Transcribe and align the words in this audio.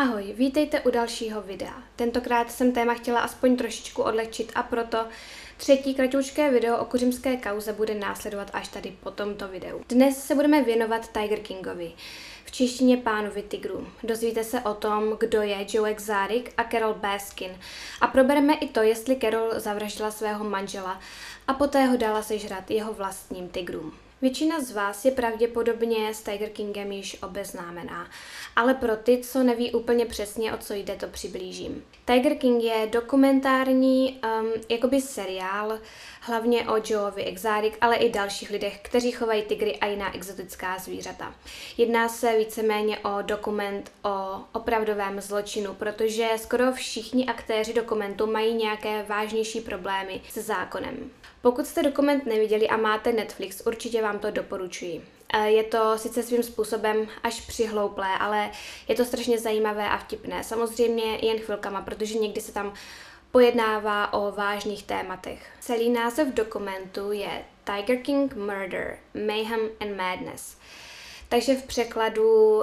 Ahoj, 0.00 0.32
vítejte 0.32 0.80
u 0.80 0.90
dalšího 0.90 1.42
videa. 1.42 1.82
Tentokrát 1.96 2.52
jsem 2.52 2.72
téma 2.72 2.94
chtěla 2.94 3.20
aspoň 3.20 3.56
trošičku 3.56 4.02
odlehčit 4.02 4.52
a 4.54 4.62
proto 4.62 4.98
třetí 5.56 5.94
kratoučké 5.94 6.50
video 6.50 6.78
o 6.78 6.84
kuřimské 6.84 7.36
kauze 7.36 7.72
bude 7.72 7.94
následovat 7.94 8.50
až 8.52 8.68
tady 8.68 8.96
po 9.02 9.10
tomto 9.10 9.48
videu. 9.48 9.84
Dnes 9.88 10.24
se 10.24 10.34
budeme 10.34 10.62
věnovat 10.62 11.12
Tiger 11.12 11.38
Kingovi, 11.38 11.92
v 12.44 12.50
češtině 12.50 12.96
pánovi 12.96 13.42
tigru. 13.42 13.88
Dozvíte 14.02 14.44
se 14.44 14.60
o 14.60 14.74
tom, 14.74 15.16
kdo 15.20 15.42
je 15.42 15.66
Joe 15.68 15.90
Exotic 15.90 16.44
a 16.56 16.64
Carol 16.64 16.94
Baskin 16.94 17.50
a 18.00 18.06
probereme 18.06 18.54
i 18.54 18.68
to, 18.68 18.82
jestli 18.82 19.16
Carol 19.16 19.50
zavraždila 19.60 20.10
svého 20.10 20.44
manžela 20.44 21.00
a 21.48 21.54
poté 21.54 21.84
ho 21.84 21.96
dala 21.96 22.22
sežrat 22.22 22.70
jeho 22.70 22.92
vlastním 22.92 23.48
tigrům. 23.48 23.92
Většina 24.22 24.60
z 24.60 24.72
vás 24.72 25.04
je 25.04 25.10
pravděpodobně 25.10 26.14
s 26.14 26.22
Tiger 26.22 26.50
Kingem 26.50 26.92
již 26.92 27.22
obeznámená, 27.22 28.10
ale 28.56 28.74
pro 28.74 28.96
ty, 28.96 29.18
co 29.18 29.42
neví 29.42 29.72
úplně 29.72 30.06
přesně, 30.06 30.54
o 30.54 30.58
co 30.58 30.74
jde, 30.74 30.96
to 30.96 31.06
přiblížím. 31.06 31.84
Tiger 32.04 32.36
King 32.36 32.62
je 32.62 32.88
dokumentární 32.92 34.20
um, 34.40 34.52
jakoby 34.68 35.00
seriál, 35.00 35.78
hlavně 36.20 36.68
o 36.68 36.76
Joeovi 36.84 37.24
Exotic, 37.24 37.74
ale 37.80 37.96
i 37.96 38.12
dalších 38.12 38.50
lidech, 38.50 38.80
kteří 38.82 39.12
chovají 39.12 39.42
tygry 39.42 39.76
a 39.76 39.86
jiná 39.86 40.14
exotická 40.14 40.78
zvířata. 40.78 41.34
Jedná 41.76 42.08
se 42.08 42.38
víceméně 42.38 42.98
o 42.98 43.22
dokument 43.22 43.92
o 44.04 44.40
opravdovém 44.52 45.20
zločinu, 45.20 45.74
protože 45.74 46.28
skoro 46.36 46.72
všichni 46.72 47.26
aktéři 47.26 47.72
dokumentu 47.72 48.26
mají 48.26 48.54
nějaké 48.54 49.02
vážnější 49.02 49.60
problémy 49.60 50.20
se 50.28 50.42
zákonem. 50.42 51.10
Pokud 51.42 51.66
jste 51.66 51.82
dokument 51.82 52.26
neviděli 52.26 52.68
a 52.68 52.76
máte 52.76 53.12
Netflix, 53.12 53.66
určitě 53.66 54.02
vám 54.02 54.18
to 54.18 54.30
doporučuji. 54.30 55.04
E, 55.32 55.50
je 55.50 55.64
to 55.64 55.98
sice 55.98 56.22
svým 56.22 56.42
způsobem 56.42 57.08
až 57.22 57.40
přihlouplé, 57.40 58.18
ale 58.18 58.50
je 58.88 58.94
to 58.94 59.04
strašně 59.04 59.38
zajímavé 59.38 59.88
a 59.88 59.98
vtipné. 59.98 60.44
Samozřejmě 60.44 61.04
jen 61.04 61.38
chvilkama, 61.38 61.82
protože 61.82 62.18
někdy 62.18 62.40
se 62.40 62.52
tam 62.52 62.74
pojednává 63.30 64.12
o 64.12 64.32
vážných 64.32 64.82
tématech. 64.82 65.50
Celý 65.60 65.90
název 65.90 66.28
dokumentu 66.28 67.12
je 67.12 67.44
Tiger 67.64 68.02
King 68.02 68.36
Murder, 68.36 68.98
Mayhem 69.26 69.60
and 69.80 69.96
Madness. 69.96 70.56
Takže 71.28 71.54
v 71.54 71.62
překladu 71.62 72.62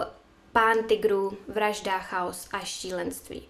Pán 0.51 0.83
tigrů, 0.87 1.37
vražda, 1.47 1.99
chaos 1.99 2.47
a 2.51 2.59
šílenství. 2.59 3.47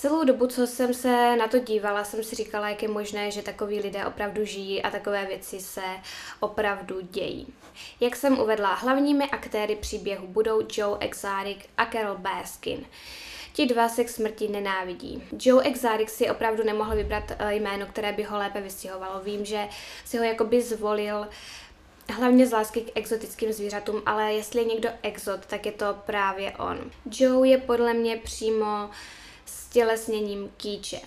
Celou 0.00 0.24
dobu, 0.24 0.46
co 0.46 0.66
jsem 0.66 0.94
se 0.94 1.36
na 1.36 1.48
to 1.48 1.58
dívala, 1.58 2.04
jsem 2.04 2.24
si 2.24 2.36
říkala, 2.36 2.68
jak 2.68 2.82
je 2.82 2.88
možné, 2.88 3.30
že 3.30 3.42
takoví 3.42 3.80
lidé 3.80 4.06
opravdu 4.06 4.44
žijí 4.44 4.82
a 4.82 4.90
takové 4.90 5.26
věci 5.26 5.60
se 5.60 5.82
opravdu 6.40 7.00
dějí. 7.00 7.46
Jak 8.00 8.16
jsem 8.16 8.38
uvedla, 8.38 8.74
hlavními 8.74 9.24
aktéry 9.24 9.76
příběhu 9.76 10.26
budou 10.26 10.60
Joe 10.76 10.98
Exotic 11.00 11.58
a 11.76 11.86
Carol 11.86 12.18
Baskin. 12.18 12.86
Ti 13.52 13.66
dva 13.66 13.88
se 13.88 14.04
k 14.04 14.08
smrti 14.08 14.48
nenávidí. 14.48 15.22
Joe 15.40 15.64
Exotic 15.64 16.10
si 16.10 16.30
opravdu 16.30 16.64
nemohl 16.64 16.96
vybrat 16.96 17.32
eh, 17.38 17.54
jméno, 17.54 17.86
které 17.86 18.12
by 18.12 18.22
ho 18.22 18.38
lépe 18.38 18.60
vystihovalo. 18.60 19.20
Vím, 19.20 19.44
že 19.44 19.68
si 20.04 20.18
ho 20.18 20.24
jakoby 20.24 20.62
zvolil 20.62 21.28
hlavně 22.08 22.46
z 22.46 22.52
lásky 22.52 22.80
k 22.80 22.92
exotickým 22.94 23.52
zvířatům, 23.52 24.02
ale 24.06 24.32
jestli 24.34 24.60
je 24.60 24.64
někdo 24.64 24.88
exot, 25.02 25.46
tak 25.46 25.66
je 25.66 25.72
to 25.72 25.96
právě 26.06 26.52
on. 26.52 26.90
Joe 27.10 27.48
je 27.48 27.58
podle 27.58 27.94
mě 27.94 28.16
přímo 28.16 28.90
uh, 29.68 29.72
tělesněním 29.72 30.50
kýče. 30.56 31.00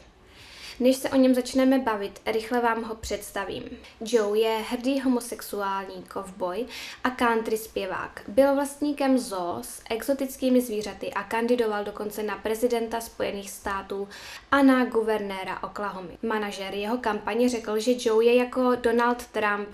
Než 0.80 0.96
se 0.96 1.10
o 1.10 1.16
něm 1.16 1.36
začneme 1.36 1.80
bavit, 1.80 2.22
rychle 2.26 2.62
vám 2.62 2.84
ho 2.84 2.96
představím. 2.96 3.64
Joe 4.06 4.40
je 4.40 4.58
hrdý 4.70 5.02
homosexuální 5.02 6.04
kovboj 6.14 6.66
a 7.04 7.10
country 7.10 7.58
zpěvák. 7.58 8.22
Byl 8.28 8.56
vlastníkem 8.56 9.18
zoo 9.18 9.58
s 9.62 9.82
exotickými 9.90 10.62
zvířaty 10.62 11.14
a 11.14 11.24
kandidoval 11.24 11.84
dokonce 11.84 12.24
na 12.24 12.36
prezidenta 12.36 13.02
Spojených 13.02 13.50
států 13.50 14.08
a 14.52 14.64
na 14.64 14.86
guvernéra 14.86 15.64
Oklahomy. 15.64 16.18
Manažer 16.22 16.74
jeho 16.74 16.98
kampaně 16.98 17.50
řekl, 17.50 17.80
že 17.80 17.92
Joe 18.00 18.26
je 18.26 18.36
jako 18.36 18.76
Donald 18.76 19.26
Trump 19.26 19.70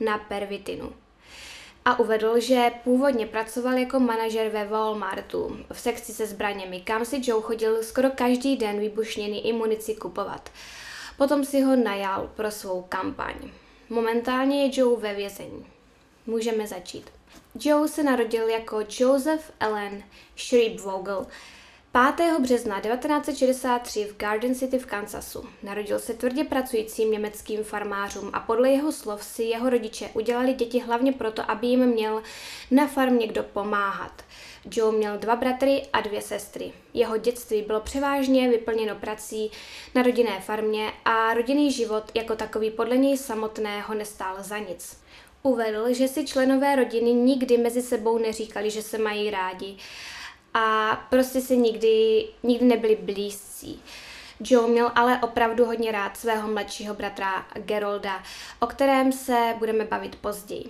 na 0.00 0.18
pervitinu 0.18 0.92
a 1.84 1.98
uvedl, 1.98 2.40
že 2.40 2.70
původně 2.84 3.26
pracoval 3.26 3.78
jako 3.78 4.00
manažer 4.00 4.48
ve 4.48 4.64
Walmartu 4.64 5.56
v 5.72 5.80
sekci 5.80 6.12
se 6.12 6.26
zbraněmi, 6.26 6.80
kam 6.80 7.04
si 7.04 7.20
Joe 7.22 7.42
chodil 7.42 7.82
skoro 7.82 8.10
každý 8.10 8.56
den 8.56 8.80
vybušněný 8.80 9.48
i 9.48 9.52
munici 9.52 9.94
kupovat. 9.94 10.50
Potom 11.16 11.44
si 11.44 11.60
ho 11.60 11.76
najal 11.76 12.30
pro 12.36 12.50
svou 12.50 12.82
kampaň. 12.88 13.34
Momentálně 13.88 14.64
je 14.64 14.80
Joe 14.80 15.00
ve 15.00 15.14
vězení. 15.14 15.66
Můžeme 16.26 16.66
začít. 16.66 17.10
Joe 17.60 17.88
se 17.88 18.02
narodil 18.02 18.48
jako 18.48 18.80
Joseph 18.98 19.52
Allen 19.60 20.02
Vogel. 20.84 21.26
5. 22.16 22.38
března 22.40 22.80
1963 22.80 24.04
v 24.04 24.16
Garden 24.16 24.54
City 24.54 24.78
v 24.78 24.86
Kansasu 24.86 25.44
narodil 25.62 25.98
se 25.98 26.14
tvrdě 26.14 26.44
pracujícím 26.44 27.10
německým 27.10 27.64
farmářům 27.64 28.30
a 28.32 28.40
podle 28.40 28.70
jeho 28.70 28.92
slov 28.92 29.24
si 29.24 29.42
jeho 29.42 29.70
rodiče 29.70 30.10
udělali 30.14 30.54
děti 30.54 30.80
hlavně 30.80 31.12
proto, 31.12 31.50
aby 31.50 31.66
jim 31.66 31.86
měl 31.86 32.22
na 32.70 32.86
farmě 32.86 33.26
kdo 33.26 33.42
pomáhat. 33.42 34.22
Joe 34.70 34.96
měl 34.96 35.18
dva 35.18 35.36
bratry 35.36 35.82
a 35.92 36.00
dvě 36.00 36.22
sestry. 36.22 36.72
Jeho 36.94 37.16
dětství 37.16 37.62
bylo 37.62 37.80
převážně 37.80 38.50
vyplněno 38.50 38.94
prací 38.94 39.50
na 39.94 40.02
rodinné 40.02 40.40
farmě 40.40 40.92
a 41.04 41.34
rodinný 41.34 41.72
život 41.72 42.04
jako 42.14 42.36
takový 42.36 42.70
podle 42.70 42.96
něj 42.96 43.16
samotného 43.16 43.94
nestál 43.94 44.36
za 44.38 44.58
nic. 44.58 45.02
Uvedl, 45.42 45.92
že 45.94 46.08
si 46.08 46.26
členové 46.26 46.76
rodiny 46.76 47.12
nikdy 47.12 47.58
mezi 47.58 47.82
sebou 47.82 48.18
neříkali, 48.18 48.70
že 48.70 48.82
se 48.82 48.98
mají 48.98 49.30
rádi 49.30 49.76
a 50.54 50.96
prostě 51.10 51.40
si 51.40 51.56
nikdy, 51.56 52.26
nikdy 52.42 52.64
nebyli 52.64 52.96
blízcí. 52.96 53.82
Joe 54.40 54.68
měl 54.68 54.92
ale 54.94 55.18
opravdu 55.22 55.64
hodně 55.64 55.92
rád 55.92 56.16
svého 56.16 56.48
mladšího 56.48 56.94
bratra 56.94 57.46
Gerolda, 57.54 58.22
o 58.60 58.66
kterém 58.66 59.12
se 59.12 59.54
budeme 59.58 59.84
bavit 59.84 60.16
později. 60.16 60.64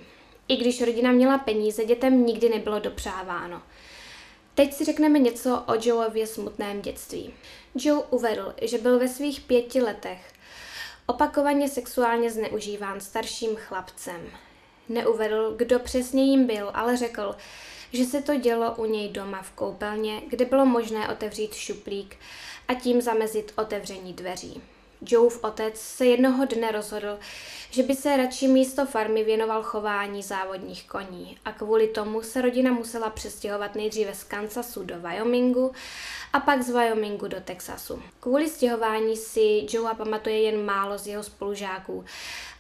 I 0.48 0.56
když 0.56 0.82
rodina 0.82 1.12
měla 1.12 1.38
peníze, 1.38 1.84
dětem 1.84 2.26
nikdy 2.26 2.48
nebylo 2.48 2.78
dopřáváno. 2.78 3.62
Teď 4.54 4.72
si 4.72 4.84
řekneme 4.84 5.18
něco 5.18 5.62
o 5.66 5.74
Joeově 5.82 6.26
smutném 6.26 6.82
dětství. 6.82 7.34
Joe 7.74 8.02
uvedl, 8.10 8.54
že 8.62 8.78
byl 8.78 8.98
ve 8.98 9.08
svých 9.08 9.40
pěti 9.40 9.82
letech 9.82 10.32
opakovaně 11.06 11.68
sexuálně 11.68 12.30
zneužíván 12.30 13.00
starším 13.00 13.56
chlapcem. 13.56 14.20
Neuvedl, 14.88 15.54
kdo 15.56 15.78
přesně 15.78 16.24
jim 16.24 16.46
byl, 16.46 16.70
ale 16.74 16.96
řekl, 16.96 17.36
že 17.92 18.04
se 18.04 18.22
to 18.22 18.36
dělo 18.36 18.74
u 18.76 18.84
něj 18.84 19.08
doma 19.08 19.42
v 19.42 19.50
koupelně, 19.50 20.22
kde 20.28 20.44
bylo 20.44 20.66
možné 20.66 21.08
otevřít 21.08 21.54
šuplík 21.54 22.16
a 22.68 22.74
tím 22.74 23.00
zamezit 23.00 23.52
otevření 23.56 24.12
dveří. 24.12 24.62
Joeův 25.06 25.44
otec 25.44 25.80
se 25.80 26.06
jednoho 26.06 26.44
dne 26.44 26.72
rozhodl, 26.72 27.18
že 27.70 27.82
by 27.82 27.94
se 27.94 28.16
radši 28.16 28.48
místo 28.48 28.86
farmy 28.86 29.24
věnoval 29.24 29.62
chování 29.62 30.22
závodních 30.22 30.88
koní 30.88 31.38
a 31.44 31.52
kvůli 31.52 31.88
tomu 31.88 32.22
se 32.22 32.42
rodina 32.42 32.72
musela 32.72 33.10
přestěhovat 33.10 33.74
nejdříve 33.74 34.14
z 34.14 34.24
Kansasu 34.24 34.84
do 34.84 35.00
Wyomingu 35.00 35.72
a 36.32 36.40
pak 36.40 36.62
z 36.62 36.70
Wyomingu 36.70 37.28
do 37.28 37.40
Texasu. 37.40 38.02
Kvůli 38.20 38.48
stěhování 38.48 39.16
si 39.16 39.66
Joea 39.70 39.94
pamatuje 39.94 40.40
jen 40.40 40.64
málo 40.64 40.98
z 40.98 41.06
jeho 41.06 41.22
spolužáků 41.22 42.04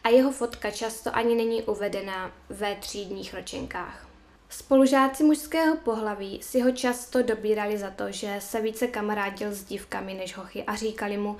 a 0.04 0.08
jeho 0.08 0.32
fotka 0.32 0.70
často 0.70 1.16
ani 1.16 1.34
není 1.34 1.62
uvedena 1.62 2.32
ve 2.48 2.74
třídních 2.74 3.34
ročenkách. 3.34 4.11
Spolužáci 4.52 5.24
mužského 5.24 5.76
pohlaví 5.76 6.40
si 6.42 6.60
ho 6.60 6.70
často 6.70 7.22
dobírali 7.22 7.78
za 7.78 7.90
to, 7.90 8.04
že 8.10 8.36
se 8.38 8.60
více 8.60 8.86
kamarádil 8.86 9.52
s 9.52 9.64
dívkami 9.64 10.14
než 10.14 10.36
hochy 10.36 10.64
a 10.64 10.74
říkali 10.76 11.16
mu, 11.16 11.36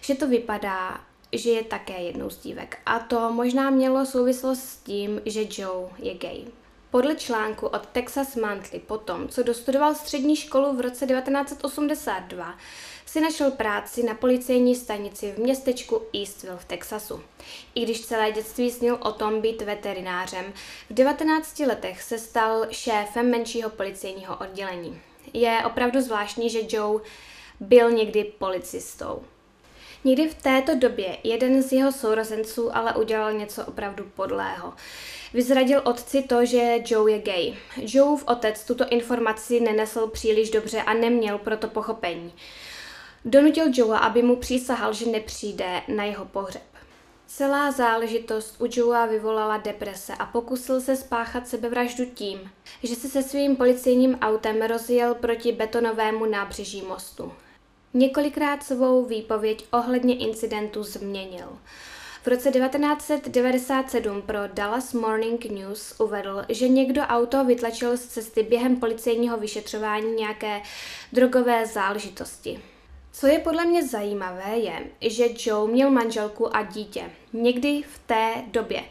že 0.00 0.14
to 0.14 0.28
vypadá, 0.28 1.00
že 1.32 1.50
je 1.50 1.64
také 1.64 2.02
jednou 2.02 2.30
z 2.30 2.36
dívek. 2.36 2.78
A 2.86 2.98
to 2.98 3.32
možná 3.32 3.70
mělo 3.70 4.06
souvislost 4.06 4.60
s 4.60 4.76
tím, 4.76 5.20
že 5.26 5.42
Joe 5.58 5.90
je 5.98 6.14
gay. 6.14 6.44
Podle 6.90 7.14
článku 7.14 7.66
od 7.66 7.86
Texas 7.86 8.36
Monthly 8.36 8.78
po 8.78 8.98
tom, 8.98 9.28
co 9.28 9.42
dostudoval 9.42 9.94
střední 9.94 10.36
školu 10.36 10.76
v 10.76 10.80
roce 10.80 11.06
1982, 11.06 12.58
si 13.08 13.20
našel 13.20 13.50
práci 13.50 14.02
na 14.02 14.14
policejní 14.14 14.74
stanici 14.74 15.32
v 15.32 15.38
městečku 15.38 16.02
Eastville 16.14 16.58
v 16.58 16.64
Texasu. 16.64 17.22
I 17.74 17.84
když 17.84 18.06
celé 18.06 18.32
dětství 18.32 18.70
snil 18.70 18.98
o 19.02 19.12
tom 19.12 19.40
být 19.40 19.62
veterinářem, 19.62 20.52
v 20.90 20.94
19 20.94 21.58
letech 21.58 22.02
se 22.02 22.18
stal 22.18 22.66
šéfem 22.70 23.30
menšího 23.30 23.70
policejního 23.70 24.36
oddělení. 24.36 25.00
Je 25.32 25.62
opravdu 25.66 26.00
zvláštní, 26.00 26.50
že 26.50 26.58
Joe 26.68 27.00
byl 27.60 27.90
někdy 27.90 28.24
policistou. 28.24 29.22
Někdy 30.04 30.28
v 30.28 30.42
této 30.42 30.74
době 30.74 31.16
jeden 31.24 31.62
z 31.62 31.72
jeho 31.72 31.92
sourozenců 31.92 32.76
ale 32.76 32.94
udělal 32.94 33.32
něco 33.32 33.64
opravdu 33.64 34.10
podlého. 34.16 34.72
Vyzradil 35.34 35.82
otci 35.84 36.22
to, 36.22 36.44
že 36.44 36.78
Joe 36.86 37.12
je 37.12 37.18
gay. 37.18 37.56
Joeův 37.76 38.24
otec 38.26 38.64
tuto 38.64 38.88
informaci 38.88 39.60
nenesl 39.60 40.06
příliš 40.06 40.50
dobře 40.50 40.82
a 40.82 40.94
neměl 40.94 41.38
proto 41.38 41.68
pochopení. 41.68 42.32
Donutil 43.24 43.66
Joea, 43.74 43.98
aby 43.98 44.22
mu 44.22 44.36
přísahal, 44.36 44.92
že 44.92 45.06
nepřijde 45.06 45.82
na 45.88 46.04
jeho 46.04 46.24
pohřeb. 46.24 46.62
Celá 47.26 47.70
záležitost 47.70 48.60
u 48.60 48.66
Joea 48.70 49.06
vyvolala 49.06 49.56
deprese 49.56 50.14
a 50.14 50.26
pokusil 50.26 50.80
se 50.80 50.96
spáchat 50.96 51.48
sebevraždu 51.48 52.04
tím, 52.04 52.50
že 52.82 52.94
se 52.96 53.08
se 53.08 53.22
svým 53.22 53.56
policejním 53.56 54.14
autem 54.14 54.62
rozjel 54.62 55.14
proti 55.14 55.52
betonovému 55.52 56.26
nábřeží 56.26 56.82
mostu. 56.82 57.32
Několikrát 57.94 58.62
svou 58.62 59.04
výpověď 59.04 59.64
ohledně 59.72 60.16
incidentu 60.16 60.82
změnil. 60.82 61.58
V 62.22 62.26
roce 62.26 62.50
1997 62.50 64.22
pro 64.22 64.38
Dallas 64.46 64.92
Morning 64.92 65.44
News 65.44 66.00
uvedl, 66.00 66.44
že 66.48 66.68
někdo 66.68 67.02
auto 67.02 67.44
vytlačil 67.44 67.96
z 67.96 68.06
cesty 68.06 68.42
během 68.42 68.76
policejního 68.76 69.36
vyšetřování 69.36 70.14
nějaké 70.14 70.60
drogové 71.12 71.66
záležitosti. 71.66 72.60
Co 73.20 73.26
je 73.26 73.38
podle 73.38 73.64
mě 73.64 73.86
zajímavé 73.86 74.58
je, 74.58 74.86
že 75.00 75.24
Joe 75.38 75.72
měl 75.72 75.90
manželku 75.90 76.56
a 76.56 76.62
dítě. 76.62 77.10
Někdy 77.32 77.82
v 77.82 77.98
té 78.06 78.34
době. 78.46 78.84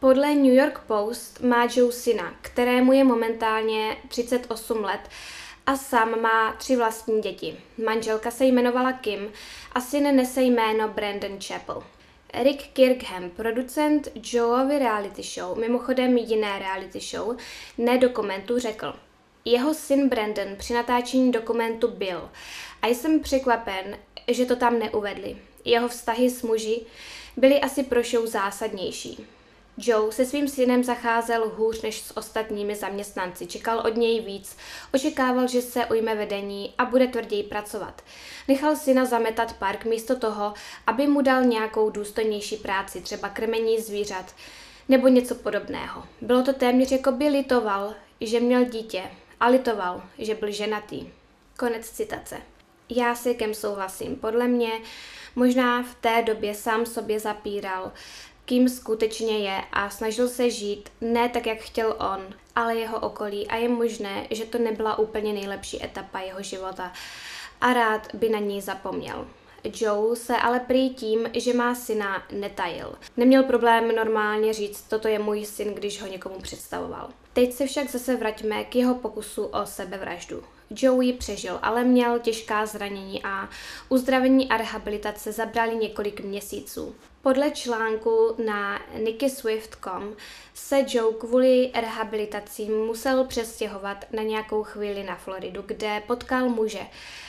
Podle 0.00 0.34
New 0.34 0.54
York 0.54 0.78
Post 0.78 1.40
má 1.40 1.68
Joe 1.76 1.92
syna, 1.92 2.34
kterému 2.42 2.92
je 2.92 3.04
momentálně 3.04 3.96
38 4.08 4.84
let 4.84 5.00
a 5.66 5.76
sám 5.76 6.20
má 6.20 6.52
tři 6.52 6.76
vlastní 6.76 7.20
děti. 7.20 7.56
Manželka 7.84 8.30
se 8.30 8.44
jmenovala 8.44 8.92
Kim 8.92 9.32
a 9.72 9.80
syn 9.80 10.16
nese 10.16 10.42
jméno 10.42 10.88
Brandon 10.88 11.40
Chappell. 11.40 11.82
Rick 12.42 12.66
Kirkham, 12.72 13.30
producent 13.30 14.08
Joeovy 14.14 14.78
reality 14.78 15.22
show, 15.22 15.58
mimochodem 15.58 16.16
jiné 16.18 16.58
reality 16.58 17.00
show, 17.00 17.36
ne 17.78 17.98
dokumentu, 17.98 18.58
řekl– 18.58 18.94
jeho 19.50 19.74
syn 19.74 20.08
Brandon 20.08 20.56
při 20.56 20.74
natáčení 20.74 21.32
dokumentu 21.32 21.88
byl 21.88 22.30
a 22.82 22.86
jsem 22.86 23.20
překvapen, 23.20 23.98
že 24.28 24.44
to 24.44 24.56
tam 24.56 24.78
neuvedli. 24.78 25.36
Jeho 25.64 25.88
vztahy 25.88 26.30
s 26.30 26.42
muži 26.42 26.80
byly 27.36 27.60
asi 27.60 27.82
pro 27.82 28.02
show 28.02 28.26
zásadnější. 28.26 29.26
Joe 29.78 30.12
se 30.12 30.26
svým 30.26 30.48
synem 30.48 30.84
zacházel 30.84 31.52
hůř 31.56 31.82
než 31.82 32.00
s 32.00 32.16
ostatními 32.16 32.76
zaměstnanci, 32.76 33.46
čekal 33.46 33.78
od 33.78 33.96
něj 33.96 34.20
víc, 34.20 34.56
očekával, 34.94 35.48
že 35.48 35.62
se 35.62 35.86
ujme 35.86 36.14
vedení 36.14 36.74
a 36.78 36.84
bude 36.84 37.06
tvrději 37.06 37.42
pracovat. 37.42 38.02
Nechal 38.48 38.76
syna 38.76 39.04
zametat 39.04 39.52
park 39.52 39.84
místo 39.84 40.16
toho, 40.16 40.54
aby 40.86 41.06
mu 41.06 41.22
dal 41.22 41.44
nějakou 41.44 41.90
důstojnější 41.90 42.56
práci, 42.56 43.00
třeba 43.00 43.28
krmení 43.28 43.80
zvířat 43.80 44.34
nebo 44.88 45.08
něco 45.08 45.34
podobného. 45.34 46.04
Bylo 46.20 46.42
to 46.42 46.52
téměř 46.52 46.92
jako 46.92 47.12
by 47.12 47.28
litoval, 47.28 47.94
že 48.20 48.40
měl 48.40 48.64
dítě, 48.64 49.02
a 49.40 49.48
litoval, 49.48 50.02
že 50.18 50.34
byl 50.34 50.50
ženatý. 50.50 51.08
Konec 51.58 51.90
citace. 51.90 52.36
Já 52.88 53.14
si 53.14 53.34
kem 53.34 53.54
souhlasím. 53.54 54.16
Podle 54.16 54.48
mě 54.48 54.70
možná 55.36 55.82
v 55.82 55.94
té 55.94 56.22
době 56.22 56.54
sám 56.54 56.86
sobě 56.86 57.20
zapíral, 57.20 57.92
kým 58.44 58.68
skutečně 58.68 59.38
je 59.38 59.62
a 59.72 59.90
snažil 59.90 60.28
se 60.28 60.50
žít 60.50 60.88
ne 61.00 61.28
tak, 61.28 61.46
jak 61.46 61.58
chtěl 61.58 61.96
on, 61.98 62.34
ale 62.56 62.76
jeho 62.76 63.00
okolí 63.00 63.48
a 63.48 63.56
je 63.56 63.68
možné, 63.68 64.26
že 64.30 64.44
to 64.44 64.58
nebyla 64.58 64.98
úplně 64.98 65.32
nejlepší 65.32 65.84
etapa 65.84 66.20
jeho 66.20 66.42
života 66.42 66.92
a 67.60 67.72
rád 67.72 68.14
by 68.14 68.28
na 68.28 68.38
ní 68.38 68.60
zapomněl. 68.60 69.26
Joe 69.64 70.16
se 70.16 70.36
ale 70.36 70.60
prý 70.60 70.90
tím, 70.90 71.30
že 71.34 71.54
má 71.54 71.74
syna, 71.74 72.22
netajil. 72.32 72.94
Neměl 73.16 73.42
problém 73.42 73.94
normálně 73.96 74.52
říct, 74.52 74.82
toto 74.82 75.08
je 75.08 75.18
můj 75.18 75.44
syn, 75.44 75.74
když 75.74 76.02
ho 76.02 76.08
někomu 76.08 76.40
představoval. 76.40 77.08
Teď 77.32 77.52
se 77.52 77.66
však 77.66 77.90
zase 77.90 78.16
vraťme 78.16 78.64
k 78.64 78.76
jeho 78.76 78.94
pokusu 78.94 79.44
o 79.44 79.66
sebevraždu. 79.66 80.42
Joey 80.70 81.12
přežil, 81.12 81.58
ale 81.62 81.84
měl 81.84 82.18
těžká 82.18 82.66
zranění 82.66 83.24
a 83.24 83.48
uzdravení 83.88 84.48
a 84.48 84.56
rehabilitace 84.56 85.32
zabrali 85.32 85.76
několik 85.76 86.20
měsíců. 86.20 86.94
Podle 87.22 87.50
článku 87.50 88.34
na 88.46 88.80
nickyswift.com 88.98 90.16
se 90.54 90.84
Joe 90.88 91.14
kvůli 91.14 91.70
rehabilitacím 91.74 92.86
musel 92.86 93.24
přestěhovat 93.24 94.04
na 94.12 94.22
nějakou 94.22 94.62
chvíli 94.62 95.02
na 95.02 95.16
Floridu, 95.16 95.62
kde 95.66 96.02
potkal 96.06 96.48
muže, 96.48 96.80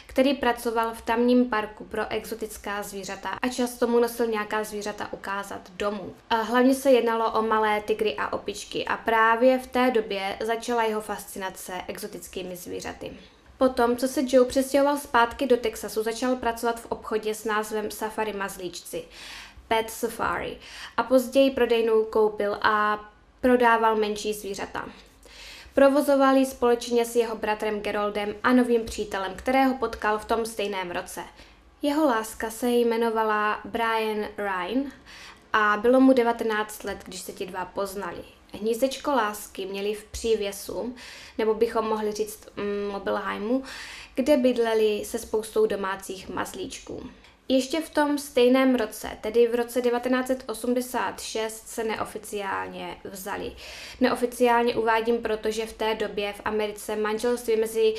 který 0.09 0.33
pracoval 0.33 0.93
v 0.93 1.01
tamním 1.01 1.49
parku 1.49 1.83
pro 1.83 2.07
exotická 2.09 2.83
zvířata 2.83 3.29
a 3.41 3.47
často 3.47 3.87
mu 3.87 3.99
nosil 3.99 4.27
nějaká 4.27 4.63
zvířata 4.63 5.13
ukázat 5.13 5.71
domů. 5.77 6.13
A 6.29 6.35
hlavně 6.35 6.75
se 6.75 6.91
jednalo 6.91 7.31
o 7.31 7.41
malé 7.41 7.81
tygry 7.81 8.15
a 8.15 8.33
opičky 8.33 8.85
a 8.85 8.97
právě 8.97 9.59
v 9.59 9.67
té 9.67 9.91
době 9.91 10.37
začala 10.45 10.83
jeho 10.83 11.01
fascinace 11.01 11.73
exotickými 11.87 12.55
zvířaty. 12.55 13.11
Potom, 13.57 13.97
co 13.97 14.07
se 14.07 14.21
Joe 14.27 14.47
přestěhoval 14.47 14.97
zpátky 14.97 15.47
do 15.47 15.57
Texasu, 15.57 16.03
začal 16.03 16.35
pracovat 16.35 16.79
v 16.79 16.85
obchodě 16.85 17.35
s 17.35 17.45
názvem 17.45 17.91
Safari 17.91 18.33
Mazlíčci, 18.33 19.03
Pet 19.67 19.89
Safari, 19.89 20.57
a 20.97 21.03
později 21.03 21.51
prodejnou 21.51 22.03
koupil 22.03 22.57
a 22.61 23.05
prodával 23.41 23.95
menší 23.95 24.33
zvířata. 24.33 24.85
Provozovali 25.73 26.45
společně 26.45 27.05
s 27.05 27.15
jeho 27.15 27.35
bratrem 27.35 27.79
Geroldem 27.79 28.35
a 28.43 28.53
novým 28.53 28.85
přítelem, 28.85 29.33
kterého 29.35 29.73
potkal 29.73 30.19
v 30.19 30.25
tom 30.25 30.45
stejném 30.45 30.91
roce. 30.91 31.21
Jeho 31.81 32.05
láska 32.05 32.49
se 32.49 32.69
jmenovala 32.69 33.59
Brian 33.65 34.27
Ryan 34.37 34.91
a 35.53 35.77
bylo 35.81 35.99
mu 35.99 36.13
19 36.13 36.83
let, 36.83 36.97
když 37.05 37.21
se 37.21 37.31
ti 37.31 37.45
dva 37.45 37.65
poznali. 37.65 38.23
Hnízdečko 38.53 39.11
lásky 39.11 39.65
měli 39.65 39.93
v 39.93 40.03
přívěsu, 40.03 40.95
nebo 41.37 41.53
bychom 41.53 41.85
mohli 41.85 42.11
říct 42.11 42.47
mm, 42.55 42.91
Mobilheimu, 42.91 43.63
kde 44.15 44.37
bydleli 44.37 45.01
se 45.05 45.19
spoustou 45.19 45.65
domácích 45.65 46.29
mazlíčků. 46.29 47.09
Ještě 47.51 47.81
v 47.81 47.89
tom 47.89 48.17
stejném 48.17 48.75
roce, 48.75 49.09
tedy 49.21 49.47
v 49.47 49.55
roce 49.55 49.81
1986, 49.81 51.67
se 51.67 51.83
neoficiálně 51.83 52.97
vzali. 53.03 53.51
Neoficiálně 53.99 54.75
uvádím, 54.75 55.17
protože 55.17 55.65
v 55.65 55.73
té 55.73 55.95
době 55.95 56.33
v 56.33 56.41
Americe 56.45 56.95
manželství 56.95 57.55
mezi 57.55 57.93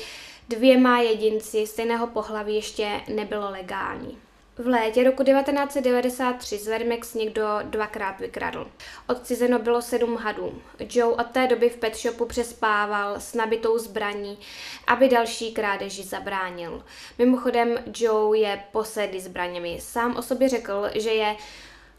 dvěma 0.49 0.99
jedinci 0.99 1.67
stejného 1.67 2.07
pohlaví 2.07 2.55
ještě 2.55 3.01
nebylo 3.07 3.51
legální. 3.51 4.17
V 4.57 4.67
létě 4.67 5.03
roku 5.03 5.23
1993 5.23 6.57
z 6.57 6.67
Vermex 6.67 7.13
někdo 7.13 7.43
dvakrát 7.63 8.19
vykradl. 8.19 8.67
Odcizeno 9.07 9.59
bylo 9.59 9.81
sedm 9.81 10.15
hadů. 10.15 10.61
Joe 10.79 11.13
od 11.13 11.27
té 11.27 11.47
doby 11.47 11.69
v 11.69 11.77
pet 11.77 11.97
shopu 11.97 12.25
přespával 12.25 13.15
s 13.15 13.33
nabitou 13.33 13.77
zbraní, 13.77 14.37
aby 14.87 15.09
další 15.09 15.53
krádeži 15.53 16.03
zabránil. 16.03 16.83
Mimochodem 17.17 17.77
Joe 17.97 18.39
je 18.39 18.63
posedlý 18.71 19.19
zbraněmi. 19.21 19.77
Sám 19.81 20.15
o 20.15 20.21
sobě 20.21 20.49
řekl, 20.49 20.89
že 20.95 21.09
je 21.09 21.35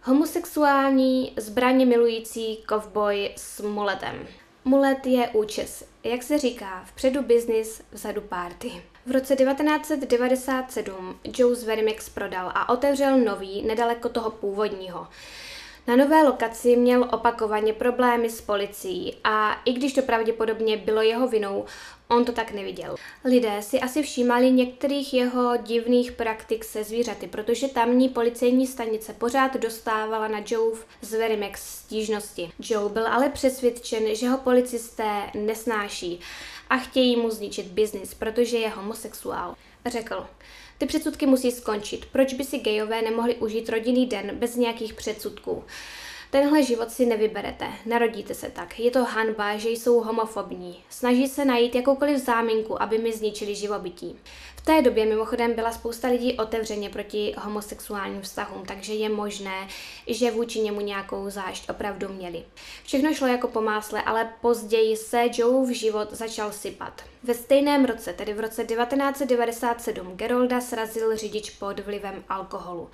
homosexuální, 0.03 1.33
zbraně 1.37 1.87
milující 1.87 2.57
kovboj 2.57 3.31
s 3.37 3.61
muletem. 3.61 4.27
Mulet 4.65 5.07
je 5.07 5.29
účes, 5.29 5.85
jak 6.05 6.23
se 6.23 6.39
říká, 6.39 6.83
vpředu 6.87 7.23
business, 7.23 7.83
vzadu 7.93 8.21
party. 8.21 8.83
V 9.07 9.11
roce 9.11 9.37
1997 9.37 11.19
Joe 11.39 11.65
Verimex 11.65 12.09
prodal 12.09 12.53
a 12.55 12.69
otevřel 12.69 13.19
nový, 13.19 13.63
nedaleko 13.63 14.09
toho 14.09 14.31
původního. 14.31 15.07
Na 15.87 15.97
nové 15.97 16.23
lokaci 16.23 16.77
měl 16.77 17.09
opakovaně 17.13 17.73
problémy 17.73 18.31
s 18.31 18.41
policií 18.41 19.17
a 19.25 19.63
i 19.65 19.73
když 19.73 19.93
to 19.93 20.03
pravděpodobně 20.03 20.77
bylo 20.77 21.03
jeho 21.03 21.29
vinou, 21.29 21.65
on 22.09 22.25
to 22.25 22.33
tak 22.33 22.53
neviděl. 22.53 22.97
Lidé 23.25 23.63
si 23.63 23.81
asi 23.81 24.03
všímali 24.03 24.51
některých 24.51 25.15
jeho 25.15 25.57
divných 25.57 26.13
praktik 26.13 26.65
se 26.65 26.85
zvířaty, 26.85 27.27
protože 27.27 27.69
tamní 27.69 28.09
policejní 28.09 28.67
stanice 28.67 29.13
pořád 29.13 29.57
dostávala 29.57 30.29
na 30.29 30.41
Joe 30.47 30.79
z 31.01 31.13
Verimex 31.13 31.79
stížnosti. 31.79 32.53
Joe 32.61 32.93
byl 32.93 33.07
ale 33.07 33.29
přesvědčen, 33.29 34.15
že 34.15 34.29
ho 34.29 34.39
policisté 34.39 35.31
nesnáší 35.35 36.21
a 36.73 36.77
chtějí 36.77 37.17
mu 37.17 37.31
zničit 37.31 37.67
biznis, 37.67 38.15
protože 38.15 38.57
je 38.57 38.69
homosexuál. 38.69 39.55
Řekl, 39.87 40.27
ty 40.79 40.87
předsudky 40.87 41.27
musí 41.27 41.51
skončit. 41.51 42.07
Proč 42.13 42.35
by 42.35 42.45
si 42.45 42.59
gejové 42.59 43.03
nemohli 43.03 43.35
užít 43.35 43.69
rodinný 43.69 44.07
den 44.07 44.31
bez 44.35 44.57
nějakých 44.57 44.95
předsudků? 44.95 45.65
Tenhle 46.33 46.63
život 46.63 46.91
si 46.91 47.07
nevyberete, 47.07 47.67
narodíte 47.87 48.35
se 48.35 48.51
tak. 48.51 48.81
Je 48.81 48.91
to 48.91 49.05
hanba, 49.05 49.57
že 49.57 49.71
jsou 49.71 50.01
homofobní. 50.01 50.85
Snaží 50.91 51.29
se 51.29 51.45
najít 51.45 51.75
jakoukoliv 51.75 52.19
záminku, 52.19 52.83
aby 52.83 52.99
mi 52.99 53.13
zničili 53.13 53.55
živobytí. 53.55 54.19
V 54.57 54.61
té 54.61 54.83
době 54.83 55.07
mimochodem 55.07 55.55
byla 55.55 55.73
spousta 55.73 56.09
lidí 56.09 56.37
otevřeně 56.37 56.91
proti 56.91 57.35
homosexuálním 57.39 58.23
vztahům, 58.23 58.67
takže 58.67 58.95
je 58.95 59.09
možné, 59.09 59.69
že 60.07 60.31
vůči 60.31 60.61
němu 60.61 60.81
nějakou 60.81 61.31
zášť 61.31 61.71
opravdu 61.71 62.09
měli. 62.09 62.45
Všechno 62.85 63.15
šlo 63.15 63.27
jako 63.27 63.49
po 63.49 63.61
másle, 63.61 64.03
ale 64.03 64.33
později 64.41 64.97
se 64.97 65.25
Joe 65.33 65.67
v 65.67 65.75
život 65.75 66.13
začal 66.13 66.53
sypat. 66.53 67.03
Ve 67.23 67.35
stejném 67.35 67.85
roce, 67.85 68.13
tedy 68.13 68.35
v 68.35 68.41
roce 68.41 68.65
1997, 68.65 70.17
Gerolda 70.17 70.61
srazil 70.61 71.17
řidič 71.17 71.51
pod 71.51 71.81
vlivem 71.81 72.25
alkoholu. 72.29 72.91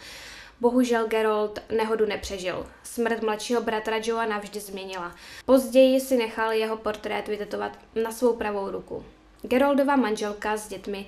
Bohužel 0.61 1.07
Gerold 1.09 1.59
nehodu 1.77 2.07
nepřežil. 2.07 2.67
Smrt 2.83 3.23
mladšího 3.23 3.61
bratra 3.61 3.97
Joea 4.03 4.27
navždy 4.27 4.61
změnila. 4.61 5.15
Později 5.45 6.01
si 6.01 6.17
nechal 6.17 6.53
jeho 6.53 6.77
portrét 6.77 7.29
vytetovat 7.29 7.79
na 8.03 8.13
svou 8.13 8.37
pravou 8.37 8.71
ruku. 8.71 9.05
Geroldova 9.43 9.97
manželka 9.97 10.57
s 10.57 10.69
dětmi 10.69 11.07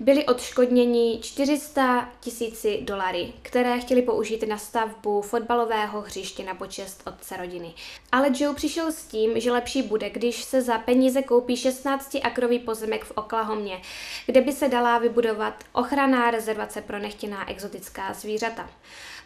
byli 0.00 0.26
odškodněni 0.26 1.18
400 1.22 2.08
tisíci 2.20 2.78
dolary, 2.82 3.32
které 3.42 3.80
chtěli 3.80 4.02
použít 4.02 4.48
na 4.48 4.58
stavbu 4.58 5.22
fotbalového 5.22 6.00
hřiště 6.00 6.44
na 6.44 6.54
počest 6.54 7.02
otce 7.06 7.36
rodiny. 7.36 7.74
Ale 8.12 8.28
Joe 8.34 8.54
přišel 8.54 8.92
s 8.92 9.02
tím, 9.04 9.40
že 9.40 9.52
lepší 9.52 9.82
bude, 9.82 10.10
když 10.10 10.44
se 10.44 10.62
za 10.62 10.78
peníze 10.78 11.22
koupí 11.22 11.54
16-akrový 11.54 12.58
pozemek 12.58 13.04
v 13.04 13.10
Oklahomě, 13.10 13.80
kde 14.26 14.40
by 14.40 14.52
se 14.52 14.68
dala 14.68 14.98
vybudovat 14.98 15.64
ochranná 15.72 16.30
rezervace 16.30 16.80
pro 16.80 16.98
nechtěná 16.98 17.50
exotická 17.50 18.12
zvířata. 18.12 18.70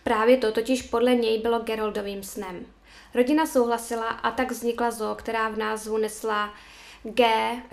Právě 0.05 0.37
to 0.37 0.53
totiž 0.53 0.83
podle 0.83 1.15
něj 1.15 1.39
bylo 1.39 1.59
Geroldovým 1.59 2.23
snem. 2.23 2.67
Rodina 3.15 3.47
souhlasila 3.47 4.09
a 4.09 4.31
tak 4.31 4.51
vznikla 4.51 4.91
zoo, 4.91 5.15
která 5.15 5.49
v 5.49 5.59
názvu 5.59 5.97
nesla 5.97 6.55
G, 7.05 7.25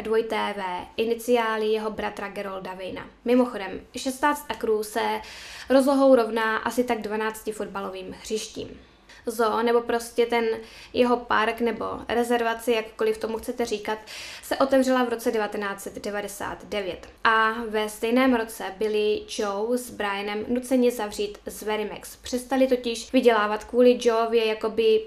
dvojité 0.02 0.54
V, 0.58 0.64
iniciály 0.98 1.66
jeho 1.66 1.92
bratra 1.92 2.30
Gerolda 2.30 2.74
Vejna. 2.74 3.08
Mimochodem, 3.26 3.82
16 3.98 4.46
akrů 4.50 4.84
se 4.84 5.22
rozlohou 5.70 6.16
rovná 6.16 6.58
asi 6.58 6.84
tak 6.84 7.02
12 7.02 7.50
fotbalovým 7.52 8.16
hřištím. 8.22 8.80
Zoo, 9.26 9.64
nebo 9.64 9.82
prostě 9.82 10.26
ten 10.26 10.46
jeho 10.94 11.18
park 11.18 11.62
nebo 11.62 11.86
rezervaci, 12.08 12.72
jakkoliv 12.72 13.18
tomu 13.18 13.38
chcete 13.38 13.66
říkat, 13.66 14.00
se 14.44 14.58
otevřela 14.58 15.04
v 15.04 15.10
roce 15.10 15.32
1999. 15.32 17.08
A 17.24 17.54
ve 17.68 17.90
stejném 17.90 18.36
roce 18.36 18.64
byli 18.78 19.22
Joe 19.38 19.78
s 19.78 19.90
Brianem 19.90 20.46
nuceni 20.48 20.92
zavřít 20.92 21.38
z 21.46 21.64
Verimex. 21.64 22.16
Přestali 22.16 22.68
totiž 22.68 23.14
vydělávat 23.14 23.64
kvůli 23.64 24.00
Joeově 24.02 24.46
jakoby 24.46 25.02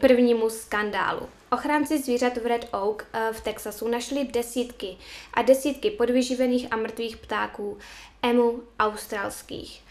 prvnímu 0.00 0.50
skandálu. 0.50 1.28
Ochránci 1.52 1.98
zvířat 1.98 2.36
v 2.36 2.46
Red 2.46 2.68
Oak 2.72 3.06
eh, 3.12 3.32
v 3.32 3.40
Texasu 3.40 3.88
našli 3.88 4.24
desítky 4.24 4.96
a 5.34 5.42
desítky 5.42 5.90
podvyživených 5.90 6.66
a 6.70 6.76
mrtvých 6.76 7.16
ptáků 7.16 7.78
emu 8.22 8.62
australských. 8.80 9.82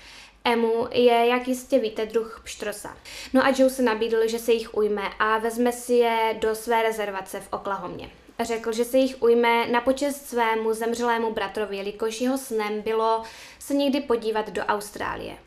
Emu 0.45 0.87
je, 0.91 1.27
jak 1.27 1.47
jistě 1.47 1.79
víte, 1.79 2.05
druh 2.05 2.41
pštrosa. 2.43 2.97
No 3.33 3.45
a 3.45 3.53
Joe 3.57 3.69
se 3.69 3.81
nabídl, 3.81 4.27
že 4.27 4.39
se 4.39 4.53
jich 4.53 4.77
ujme 4.77 5.01
a 5.19 5.37
vezme 5.37 5.71
si 5.71 5.93
je 5.93 6.37
do 6.39 6.55
své 6.55 6.83
rezervace 6.83 7.39
v 7.39 7.53
Oklahomě. 7.53 8.09
Řekl, 8.39 8.71
že 8.71 8.85
se 8.85 8.97
jich 8.97 9.23
ujme 9.23 9.67
na 9.67 9.81
počest 9.81 10.29
svému 10.29 10.73
zemřelému 10.73 11.33
bratrovi, 11.33 11.77
jelikož 11.77 12.21
jeho 12.21 12.37
snem 12.37 12.81
bylo 12.81 13.23
se 13.59 13.73
někdy 13.73 14.01
podívat 14.01 14.49
do 14.49 14.61
Austrálie. 14.61 15.37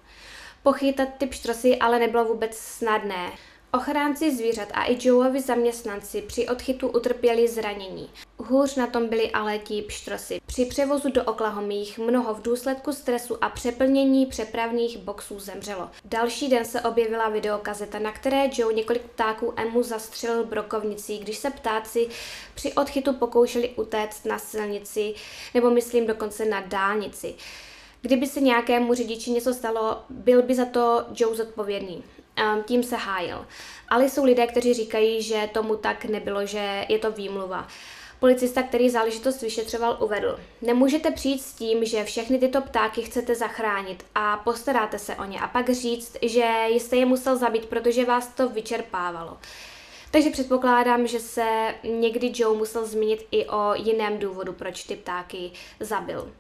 Pochytat 0.63 1.09
ty 1.19 1.27
pštrosy 1.27 1.77
ale 1.77 1.99
nebylo 1.99 2.25
vůbec 2.25 2.57
snadné. 2.57 3.33
Ochránci 3.73 4.37
zvířat 4.37 4.69
a 4.75 4.85
i 4.85 4.99
Joeovi 5.01 5.41
zaměstnanci 5.41 6.23
při 6.23 6.49
odchytu 6.49 6.89
utrpěli 6.89 7.49
zranění. 7.49 8.11
Hůř 8.39 8.77
na 8.77 8.87
tom 8.87 9.09
byli 9.09 9.31
ale 9.31 9.59
ti 9.59 9.83
pštrosy. 9.83 10.41
Při 10.47 10.65
převozu 10.65 11.13
do 11.13 11.25
Oklahomy 11.25 11.75
jich 11.75 11.99
mnoho 11.99 12.35
v 12.35 12.43
důsledku 12.43 12.93
stresu 12.93 13.45
a 13.45 13.49
přeplnění 13.49 14.27
přepravních 14.27 14.99
boxů 14.99 15.41
zemřelo. 15.41 15.91
Další 16.05 16.49
den 16.49 16.65
se 16.65 16.81
objevila 16.81 17.29
videokazeta, 17.29 17.99
na 17.99 18.13
které 18.13 18.51
Joe 18.53 18.75
několik 18.75 19.03
ptáků 19.03 19.53
Emu 19.57 19.83
zastřelil 19.83 20.45
brokovnicí, 20.45 21.19
když 21.19 21.39
se 21.39 21.51
ptáci 21.51 22.09
při 22.55 22.73
odchytu 22.73 23.13
pokoušeli 23.13 23.69
utéct 23.69 24.27
na 24.27 24.39
silnici, 24.39 25.15
nebo 25.55 25.71
myslím 25.71 26.07
dokonce 26.07 26.45
na 26.45 26.61
dálnici. 26.61 27.35
Kdyby 28.03 28.27
se 28.27 28.41
nějakému 28.41 28.95
řidiči 28.95 29.31
něco 29.31 29.55
stalo, 29.55 30.03
byl 30.11 30.43
by 30.43 30.55
za 30.55 30.65
to 30.65 31.05
Joe 31.15 31.37
zodpovědný 31.37 32.05
tím 32.65 32.83
se 32.83 32.97
hájil. 32.97 33.47
Ale 33.89 34.09
jsou 34.09 34.25
lidé, 34.25 34.47
kteří 34.47 34.75
říkají, 34.75 35.23
že 35.23 35.49
tomu 35.53 35.77
tak 35.77 36.05
nebylo, 36.05 36.47
že 36.47 36.87
je 36.89 36.99
to 36.99 37.11
výmluva. 37.13 37.69
Policista, 38.21 38.63
který 38.63 38.91
záležitost 38.91 39.43
vyšetřoval, 39.43 39.97
uvedl. 40.01 40.41
Nemůžete 40.63 41.11
přijít 41.11 41.43
s 41.43 41.53
tím, 41.53 41.85
že 41.85 42.05
všechny 42.05 42.39
tyto 42.39 42.61
ptáky 42.61 43.03
chcete 43.03 43.35
zachránit 43.35 44.05
a 44.15 44.37
postaráte 44.37 44.99
se 44.99 45.17
o 45.17 45.25
ně 45.25 45.41
a 45.41 45.49
pak 45.49 45.71
říct, 45.71 46.17
že 46.23 46.65
jste 46.71 46.97
je 46.97 47.07
musel 47.07 47.37
zabít, 47.37 47.67
protože 47.67 48.05
vás 48.05 48.29
to 48.29 48.49
vyčerpávalo. 48.49 49.39
Takže 50.11 50.31
předpokládám, 50.31 51.07
že 51.07 51.21
se 51.21 51.75
někdy 51.85 52.33
Joe 52.35 52.59
musel 52.59 52.87
zmínit 52.87 53.27
i 53.31 53.47
o 53.47 53.75
jiném 53.75 54.19
důvodu, 54.19 54.53
proč 54.53 54.85
ty 54.85 54.97
ptáky 54.97 55.51
zabil. 55.81 56.33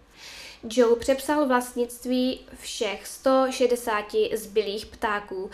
Joe 0.62 0.96
přepsal 0.96 1.46
vlastnictví 1.46 2.40
všech 2.60 3.06
160 3.06 4.04
zbylých 4.34 4.86
ptáků 4.86 5.50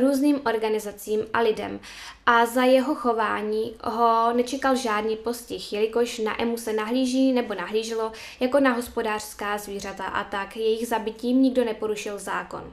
různým 0.00 0.40
organizacím 0.46 1.20
a 1.34 1.40
lidem 1.40 1.80
a 2.26 2.46
za 2.46 2.64
jeho 2.64 2.94
chování 2.94 3.74
ho 3.84 4.32
nečekal 4.32 4.76
žádný 4.76 5.16
postih, 5.16 5.72
jelikož 5.72 6.18
na 6.18 6.42
Emu 6.42 6.56
se 6.56 6.72
nahlíží 6.72 7.32
nebo 7.32 7.54
nahlíželo 7.54 8.12
jako 8.40 8.60
na 8.60 8.72
hospodářská 8.72 9.58
zvířata 9.58 10.04
a 10.04 10.24
tak 10.24 10.56
jejich 10.56 10.88
zabitím 10.88 11.42
nikdo 11.42 11.64
neporušil 11.64 12.18
zákon. 12.18 12.72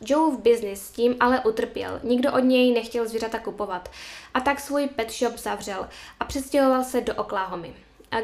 Joe 0.00 0.36
v 0.36 0.40
business 0.40 0.90
tím 0.90 1.16
ale 1.20 1.40
utrpěl, 1.40 2.00
nikdo 2.02 2.32
od 2.32 2.40
něj 2.40 2.72
nechtěl 2.72 3.08
zvířata 3.08 3.38
kupovat 3.38 3.90
a 4.34 4.40
tak 4.40 4.60
svůj 4.60 4.86
pet 4.86 5.12
shop 5.12 5.36
zavřel 5.36 5.88
a 6.20 6.24
přestěhoval 6.24 6.84
se 6.84 7.00
do 7.00 7.14
Oklahomy, 7.14 7.74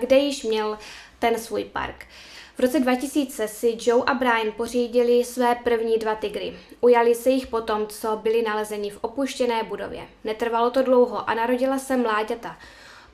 kde 0.00 0.16
již 0.16 0.42
měl 0.42 0.78
ten 1.18 1.38
svůj 1.38 1.64
park. 1.64 2.06
V 2.54 2.60
roce 2.60 2.80
2000 2.80 3.48
si 3.48 3.78
Joe 3.80 4.02
a 4.06 4.14
Brian 4.14 4.52
pořídili 4.56 5.24
své 5.24 5.54
první 5.54 5.98
dva 5.98 6.14
tygry. 6.14 6.56
Ujali 6.80 7.14
se 7.14 7.30
jich 7.30 7.46
potom, 7.46 7.86
co 7.86 8.16
byli 8.16 8.42
nalezeni 8.42 8.90
v 8.90 8.98
opuštěné 9.00 9.62
budově. 9.62 10.02
Netrvalo 10.24 10.70
to 10.70 10.82
dlouho 10.82 11.30
a 11.30 11.34
narodila 11.34 11.78
se 11.78 11.96
mláďata. 11.96 12.58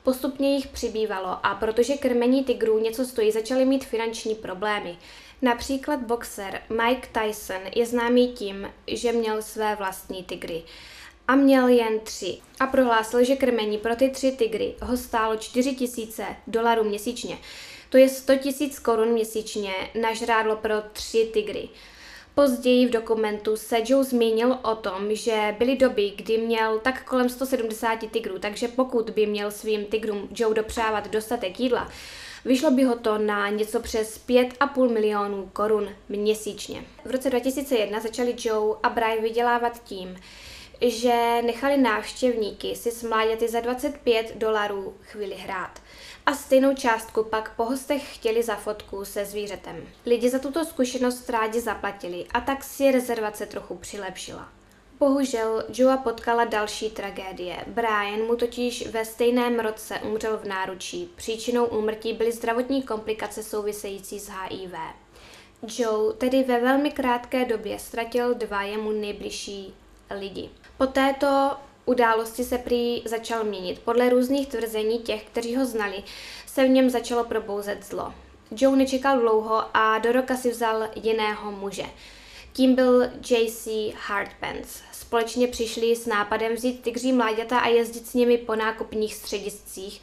Postupně 0.03 0.55
jich 0.55 0.67
přibývalo 0.67 1.37
a 1.43 1.55
protože 1.55 1.93
krmení 1.93 2.43
tygrů 2.43 2.79
něco 2.79 3.05
stojí, 3.05 3.31
začaly 3.31 3.65
mít 3.65 3.85
finanční 3.85 4.35
problémy. 4.35 4.97
Například 5.41 5.99
boxer 5.99 6.61
Mike 6.69 7.07
Tyson 7.19 7.61
je 7.75 7.85
známý 7.85 8.27
tím, 8.27 8.71
že 8.87 9.11
měl 9.11 9.41
své 9.41 9.75
vlastní 9.75 10.23
tygry 10.23 10.63
a 11.27 11.35
měl 11.35 11.67
jen 11.67 11.99
tři 11.99 12.37
a 12.59 12.67
prohlásil, 12.67 13.23
že 13.23 13.35
krmení 13.35 13.77
pro 13.77 13.95
ty 13.95 14.09
tři 14.09 14.31
tygry 14.31 14.75
ho 14.81 14.97
stálo 14.97 15.37
4 15.37 15.75
tisíce 15.75 16.25
dolarů 16.47 16.83
měsíčně. 16.83 17.37
To 17.89 17.97
je 17.97 18.09
100 18.09 18.35
tisíc 18.35 18.79
korun 18.79 19.07
měsíčně 19.07 19.73
na 20.01 20.13
žrádlo 20.13 20.55
pro 20.55 20.75
tři 20.93 21.29
tygry. 21.33 21.69
Později 22.35 22.87
v 22.87 22.89
dokumentu 22.89 23.57
se 23.57 23.77
Joe 23.85 24.03
zmínil 24.03 24.59
o 24.61 24.75
tom, 24.75 25.15
že 25.15 25.55
byly 25.57 25.75
doby, 25.75 26.13
kdy 26.15 26.37
měl 26.37 26.79
tak 26.79 27.03
kolem 27.03 27.29
170 27.29 28.11
tygrů, 28.11 28.39
takže 28.39 28.67
pokud 28.67 29.09
by 29.09 29.25
měl 29.25 29.51
svým 29.51 29.85
tygrům 29.85 30.29
Joe 30.35 30.55
dopřávat 30.55 31.07
dostatek 31.07 31.59
jídla, 31.59 31.91
vyšlo 32.45 32.71
by 32.71 32.83
ho 32.83 32.95
to 32.95 33.17
na 33.17 33.49
něco 33.49 33.79
přes 33.79 34.25
5,5 34.27 34.91
milionů 34.91 35.49
korun 35.53 35.89
měsíčně. 36.09 36.83
V 37.05 37.11
roce 37.11 37.29
2001 37.29 37.99
začali 37.99 38.35
Joe 38.39 38.77
a 38.83 38.89
Brian 38.89 39.21
vydělávat 39.21 39.83
tím, 39.83 40.15
že 40.81 41.41
nechali 41.41 41.77
návštěvníky 41.77 42.75
si 42.75 42.91
s 42.91 43.09
za 43.47 43.59
25 43.59 44.37
dolarů 44.37 44.97
chvíli 45.01 45.35
hrát 45.35 45.81
a 46.29 46.35
stejnou 46.35 46.75
částku 46.75 47.23
pak 47.23 47.55
po 47.55 47.65
hostech 47.65 48.15
chtěli 48.15 48.43
za 48.43 48.55
fotku 48.55 49.05
se 49.05 49.25
zvířetem. 49.25 49.87
Lidi 50.05 50.29
za 50.29 50.39
tuto 50.39 50.65
zkušenost 50.65 51.29
rádi 51.29 51.61
zaplatili 51.61 52.25
a 52.33 52.41
tak 52.41 52.63
si 52.63 52.91
rezervace 52.91 53.45
trochu 53.45 53.75
přilepšila. 53.75 54.49
Bohužel 54.99 55.63
Joa 55.73 55.97
potkala 55.97 56.45
další 56.45 56.89
tragédie. 56.89 57.57
Brian 57.67 58.19
mu 58.27 58.35
totiž 58.35 58.87
ve 58.87 59.05
stejném 59.05 59.59
roce 59.59 59.99
umřel 59.99 60.37
v 60.37 60.45
náručí. 60.45 61.11
Příčinou 61.15 61.65
úmrtí 61.65 62.13
byly 62.13 62.31
zdravotní 62.31 62.83
komplikace 62.83 63.43
související 63.43 64.19
s 64.19 64.29
HIV. 64.29 64.73
Joe 65.77 66.13
tedy 66.13 66.43
ve 66.43 66.59
velmi 66.59 66.91
krátké 66.91 67.45
době 67.45 67.79
ztratil 67.79 68.33
dva 68.33 68.63
jemu 68.63 68.91
nejbližší 68.91 69.73
lidi. 70.19 70.49
Po 70.77 70.87
této 70.87 71.57
události 71.85 72.43
se 72.43 72.57
prý 72.57 73.01
začal 73.05 73.43
měnit. 73.43 73.79
Podle 73.79 74.09
různých 74.09 74.47
tvrzení 74.47 74.99
těch, 74.99 75.23
kteří 75.23 75.55
ho 75.55 75.65
znali, 75.65 76.03
se 76.45 76.65
v 76.65 76.69
něm 76.69 76.89
začalo 76.89 77.23
probouzet 77.23 77.85
zlo. 77.85 78.13
Joe 78.51 78.77
nečekal 78.77 79.19
dlouho 79.19 79.63
a 79.73 79.99
do 79.99 80.11
roka 80.11 80.35
si 80.35 80.51
vzal 80.51 80.87
jiného 80.95 81.51
muže. 81.51 81.85
Tím 82.53 82.75
byl 82.75 83.03
J.C. 83.29 83.93
Hardpants. 84.07 84.81
Společně 84.91 85.47
přišli 85.47 85.95
s 85.95 86.05
nápadem 86.05 86.55
vzít 86.55 86.81
tygří 86.81 87.13
mláďata 87.13 87.59
a 87.59 87.67
jezdit 87.67 88.07
s 88.07 88.13
nimi 88.13 88.37
po 88.37 88.55
nákupních 88.55 89.15
střediscích, 89.15 90.01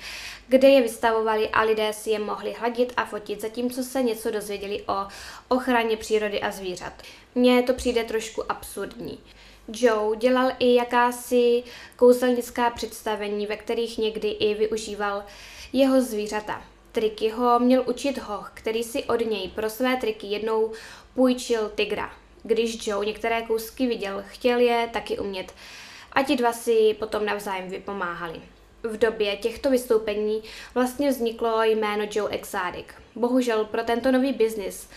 kde 0.49 0.68
je 0.68 0.83
vystavovali 0.83 1.49
a 1.49 1.62
lidé 1.62 1.92
si 1.92 2.11
je 2.11 2.18
mohli 2.18 2.52
hladit 2.52 2.92
a 2.97 3.04
fotit, 3.04 3.40
zatímco 3.40 3.83
se 3.83 4.02
něco 4.02 4.30
dozvěděli 4.30 4.83
o 4.83 5.06
ochraně 5.49 5.97
přírody 5.97 6.40
a 6.40 6.50
zvířat. 6.50 6.92
Mně 7.35 7.62
to 7.62 7.75
přijde 7.75 8.04
trošku 8.04 8.52
absurdní. 8.52 9.18
Joe 9.69 10.17
dělal 10.17 10.51
i 10.59 10.75
jakási 10.75 11.63
kouzelnická 11.97 12.71
představení, 12.71 13.47
ve 13.47 13.57
kterých 13.57 13.99
někdy 13.99 14.29
i 14.29 14.55
využíval 14.55 15.25
jeho 15.73 16.03
zvířata. 16.03 16.63
Triky 16.93 17.29
ho 17.29 17.59
měl 17.59 17.85
učit 17.87 18.19
hoch, 18.19 18.51
který 18.55 18.85
si 18.85 19.05
od 19.05 19.21
něj 19.21 19.49
pro 19.49 19.71
své 19.71 19.97
triky 19.97 20.27
jednou 20.27 20.73
půjčil 21.15 21.69
tygra. 21.75 22.11
Když 22.43 22.87
Joe 22.87 23.07
některé 23.07 23.43
kousky 23.43 23.87
viděl, 23.87 24.25
chtěl 24.29 24.59
je 24.59 24.91
taky 24.93 25.19
umět 25.19 25.55
a 26.13 26.23
ti 26.23 26.37
dva 26.37 26.53
si 26.53 26.97
potom 26.99 27.27
navzájem 27.27 27.69
vypomáhali. 27.69 28.41
v 28.83 28.97
době 28.97 29.37
těchto 29.37 29.71
vystoupení 29.71 30.43
vlastně 30.75 31.11
vzniklo 31.11 31.63
jméno 31.63 32.05
Joe 32.11 32.35
Exotic. 32.35 32.87
Bohužel 33.15 33.65
pro 33.65 33.83
tento 33.83 34.13
nový 34.13 34.33
biznis 34.33 34.89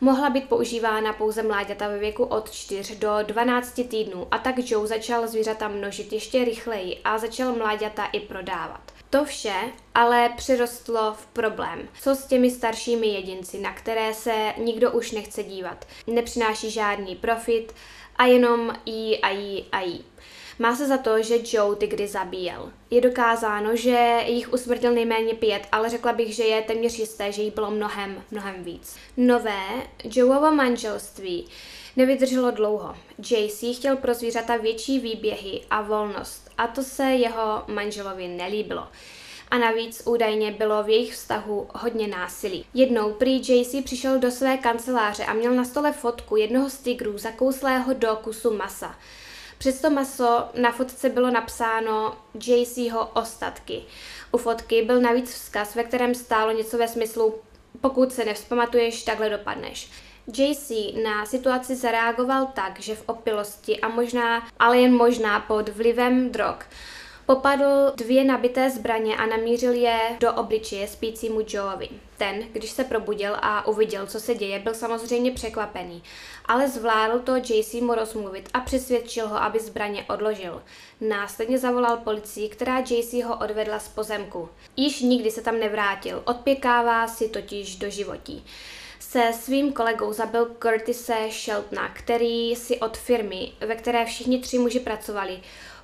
mohla 0.00 0.30
být 0.30 0.48
používána 0.48 1.12
pouze 1.12 1.42
mláďata 1.42 1.88
ve 1.88 1.98
věku 1.98 2.24
od 2.24 2.50
4 2.50 2.96
do 2.96 3.18
12 3.22 3.80
týdnů 3.88 4.26
a 4.30 4.38
tak 4.38 4.54
Joe 4.58 4.86
začal 4.86 5.28
zvířata 5.28 5.68
množit 5.68 6.12
ještě 6.12 6.44
rychleji 6.44 6.98
a 7.04 7.18
začal 7.18 7.52
mláďata 7.52 8.06
i 8.06 8.20
prodávat. 8.20 8.92
To 9.10 9.24
vše 9.24 9.54
ale 9.94 10.28
přirostlo 10.36 11.14
v 11.14 11.26
problém. 11.26 11.88
Co 12.00 12.14
s 12.14 12.26
těmi 12.26 12.50
staršími 12.50 13.06
jedinci, 13.06 13.58
na 13.58 13.72
které 13.72 14.14
se 14.14 14.54
nikdo 14.58 14.92
už 14.92 15.12
nechce 15.12 15.42
dívat? 15.42 15.86
Nepřináší 16.06 16.70
žádný 16.70 17.16
profit 17.16 17.74
a 18.16 18.26
jenom 18.26 18.72
jí 18.86 19.18
a 19.18 19.30
jí 19.30 19.64
a 19.72 19.80
jí. 19.80 20.04
Má 20.58 20.76
se 20.76 20.86
za 20.86 20.98
to, 20.98 21.22
že 21.22 21.38
Joe 21.52 21.76
tygry 21.76 22.08
zabíjel. 22.08 22.72
Je 22.90 23.00
dokázáno, 23.00 23.76
že 23.76 24.18
jich 24.26 24.52
usmrtil 24.52 24.92
nejméně 24.92 25.34
pět, 25.34 25.62
ale 25.72 25.88
řekla 25.88 26.12
bych, 26.12 26.34
že 26.34 26.44
je 26.44 26.62
téměř 26.62 26.98
jisté, 26.98 27.32
že 27.32 27.42
jich 27.42 27.54
bylo 27.54 27.70
mnohem, 27.70 28.22
mnohem 28.30 28.64
víc. 28.64 28.96
Nové 29.16 29.62
Joeovo 30.04 30.50
manželství 30.50 31.48
nevydrželo 31.96 32.50
dlouho. 32.50 32.96
JC 33.30 33.64
chtěl 33.76 33.96
pro 33.96 34.14
zvířata 34.14 34.56
větší 34.56 34.98
výběhy 34.98 35.60
a 35.70 35.82
volnost 35.82 36.50
a 36.58 36.66
to 36.66 36.82
se 36.82 37.04
jeho 37.04 37.62
manželovi 37.66 38.28
nelíbilo 38.28 38.88
a 39.50 39.58
navíc 39.58 40.02
údajně 40.06 40.52
bylo 40.52 40.82
v 40.82 40.88
jejich 40.88 41.14
vztahu 41.14 41.68
hodně 41.74 42.06
násilí. 42.06 42.64
Jednou 42.74 43.12
prý 43.12 43.42
JC 43.48 43.84
přišel 43.84 44.18
do 44.18 44.30
své 44.30 44.56
kanceláře 44.56 45.24
a 45.24 45.32
měl 45.32 45.54
na 45.54 45.64
stole 45.64 45.92
fotku 45.92 46.36
jednoho 46.36 46.70
z 46.70 46.78
tigrů 46.78 47.18
zakouslého 47.18 47.94
do 47.94 48.16
kusu 48.16 48.56
masa. 48.56 48.94
Přes 49.58 49.80
to 49.80 49.90
maso 49.90 50.48
na 50.54 50.72
fotce 50.72 51.08
bylo 51.08 51.30
napsáno 51.30 52.16
JCho 52.46 53.06
ostatky. 53.06 53.82
U 54.32 54.38
fotky 54.38 54.82
byl 54.82 55.00
navíc 55.00 55.34
vzkaz, 55.34 55.74
ve 55.74 55.84
kterém 55.84 56.14
stálo 56.14 56.52
něco 56.52 56.78
ve 56.78 56.88
smyslu 56.88 57.34
pokud 57.80 58.12
se 58.12 58.24
nevzpamatuješ, 58.24 59.02
takhle 59.02 59.30
dopadneš. 59.30 59.90
JC 60.36 60.70
na 61.04 61.26
situaci 61.26 61.76
zareagoval 61.76 62.46
tak, 62.46 62.80
že 62.80 62.94
v 62.94 63.02
opilosti 63.06 63.80
a 63.80 63.88
možná, 63.88 64.48
ale 64.58 64.78
jen 64.78 64.94
možná 64.94 65.40
pod 65.40 65.68
vlivem 65.68 66.30
drog, 66.30 66.56
Popadl 67.28 67.92
dvě 67.94 68.24
nabité 68.24 68.70
zbraně 68.70 69.16
a 69.16 69.26
namířil 69.26 69.72
je 69.72 69.98
do 70.20 70.32
obličeje 70.32 70.88
spícímu 70.88 71.40
Joeovi. 71.48 71.88
Ten, 72.16 72.42
když 72.52 72.70
se 72.70 72.84
probudil 72.84 73.36
a 73.42 73.66
uviděl, 73.66 74.06
co 74.06 74.20
se 74.20 74.34
děje, 74.34 74.58
byl 74.58 74.74
samozřejmě 74.74 75.30
překvapený, 75.30 76.02
ale 76.44 76.68
zvládl 76.68 77.18
to 77.18 77.36
JC 77.36 77.74
mu 77.74 77.94
rozmluvit 77.94 78.48
a 78.54 78.60
přesvědčil 78.60 79.28
ho, 79.28 79.42
aby 79.42 79.60
zbraně 79.60 80.04
odložil. 80.08 80.62
Následně 81.00 81.58
zavolal 81.58 81.96
policii, 81.96 82.48
která 82.48 82.78
JC 82.78 83.12
ho 83.24 83.38
odvedla 83.38 83.78
z 83.78 83.88
pozemku. 83.88 84.48
Již 84.76 85.00
nikdy 85.00 85.30
se 85.30 85.42
tam 85.42 85.58
nevrátil, 85.58 86.22
odpěkává 86.24 87.08
si 87.08 87.28
totiž 87.28 87.76
do 87.76 87.90
životí 87.90 88.44
se 89.08 89.32
svým 89.32 89.72
kolegou 89.72 90.12
zabil 90.12 90.50
Curtise 90.62 91.14
Sheltona, 91.30 91.88
který 91.88 92.56
si 92.56 92.80
od 92.80 92.96
firmy, 92.96 93.52
ve 93.60 93.74
které 93.74 94.04
všichni 94.04 94.38
tři 94.38 94.58
muži 94.58 94.80
pracovali, 94.80 95.40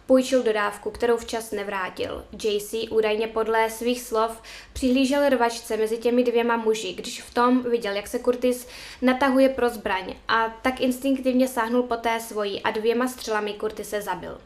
půjčil 0.06 0.42
dodávku, 0.42 0.90
kterou 0.90 1.16
včas 1.16 1.50
nevrátil. 1.50 2.25
JC 2.42 2.75
údajně 2.90 3.26
podle 3.26 3.70
svých 3.70 4.00
slov 4.00 4.42
přihlížel 4.73 5.28
rvačce 5.28 5.76
mezi 5.76 5.99
těmi 5.99 6.25
dvěma 6.25 6.56
muži, 6.56 6.92
když 6.92 7.23
v 7.23 7.34
tom 7.34 7.62
viděl, 7.62 7.92
jak 7.92 8.06
se 8.06 8.18
Curtis 8.18 8.66
natahuje 9.02 9.49
pro 9.49 9.68
zbraň 9.68 10.14
a 10.28 10.49
tak 10.62 10.80
instinktivně 10.80 11.49
sáhnul 11.49 11.82
po 11.82 11.96
té 11.96 12.20
svoji 12.20 12.62
a 12.62 12.70
dvěma 12.70 13.08
střelami 13.08 13.54
Curtise 13.61 14.02
zabil. 14.02 14.40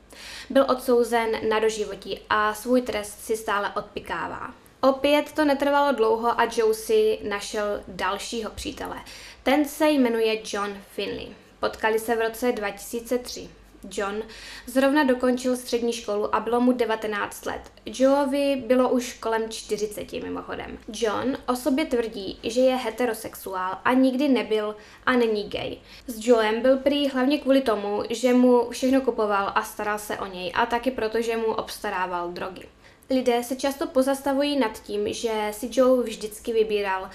Byl 0.50 0.66
odsouzen 0.68 1.48
na 1.48 1.58
doživotí 1.58 2.20
a 2.30 2.54
svůj 2.54 2.82
trest 2.82 3.24
si 3.24 3.36
stále 3.36 3.70
odpikává. 3.76 4.54
Opět 4.80 5.32
to 5.32 5.44
netrvalo 5.44 5.92
dlouho 5.92 6.40
a 6.40 6.48
Joe 6.56 6.74
si 6.74 7.18
našel 7.22 7.82
dalšího 7.88 8.50
přítele. 8.50 8.96
Ten 9.42 9.64
se 9.64 9.90
jmenuje 9.90 10.42
John 10.52 10.78
Finley. 10.90 11.28
Potkali 11.60 11.98
se 11.98 12.16
v 12.16 12.20
roce 12.20 12.52
2003. 12.52 13.48
John 13.90 14.23
zrovna 14.66 15.04
dokončil 15.04 15.56
střední 15.56 15.92
školu 15.92 16.35
a 16.35 16.40
bylo 16.40 16.61
mu 16.61 16.73
19 16.73 17.47
let. 17.47 17.61
Joeovi 17.87 18.62
bylo 18.66 18.88
už 18.88 19.12
kolem 19.12 19.49
40 19.49 20.12
mimochodem. 20.12 20.78
John 20.88 21.37
o 21.47 21.56
sobě 21.56 21.87
tvrdí, 21.87 22.38
že 22.42 22.61
je 22.61 22.76
heterosexuál 22.76 23.78
a 23.85 23.92
nikdy 23.92 24.28
nebyl 24.28 24.76
a 25.06 25.12
není 25.12 25.49
gay. 25.49 25.76
S 26.06 26.26
Joem 26.26 26.62
byl 26.62 26.76
prý 26.76 27.08
hlavně 27.08 27.38
kvůli 27.38 27.61
tomu, 27.61 28.02
že 28.11 28.33
mu 28.33 28.70
všechno 28.70 29.00
kupoval 29.00 29.52
a 29.55 29.62
staral 29.62 29.98
se 29.98 30.18
o 30.18 30.26
něj 30.26 30.52
a 30.55 30.66
taky 30.66 30.90
proto, 30.90 31.22
že 31.22 31.37
mu 31.37 31.46
obstarával 31.46 32.31
drogy. 32.31 32.68
Lidé 33.11 33.44
se 33.44 33.57
často 33.57 33.87
pozastavují 33.87 34.59
nad 34.59 34.83
tím, 34.83 35.12
že 35.12 35.48
si 35.52 35.68
Joe 35.72 36.02
vždycky 36.02 36.52
vybíral 36.52 37.11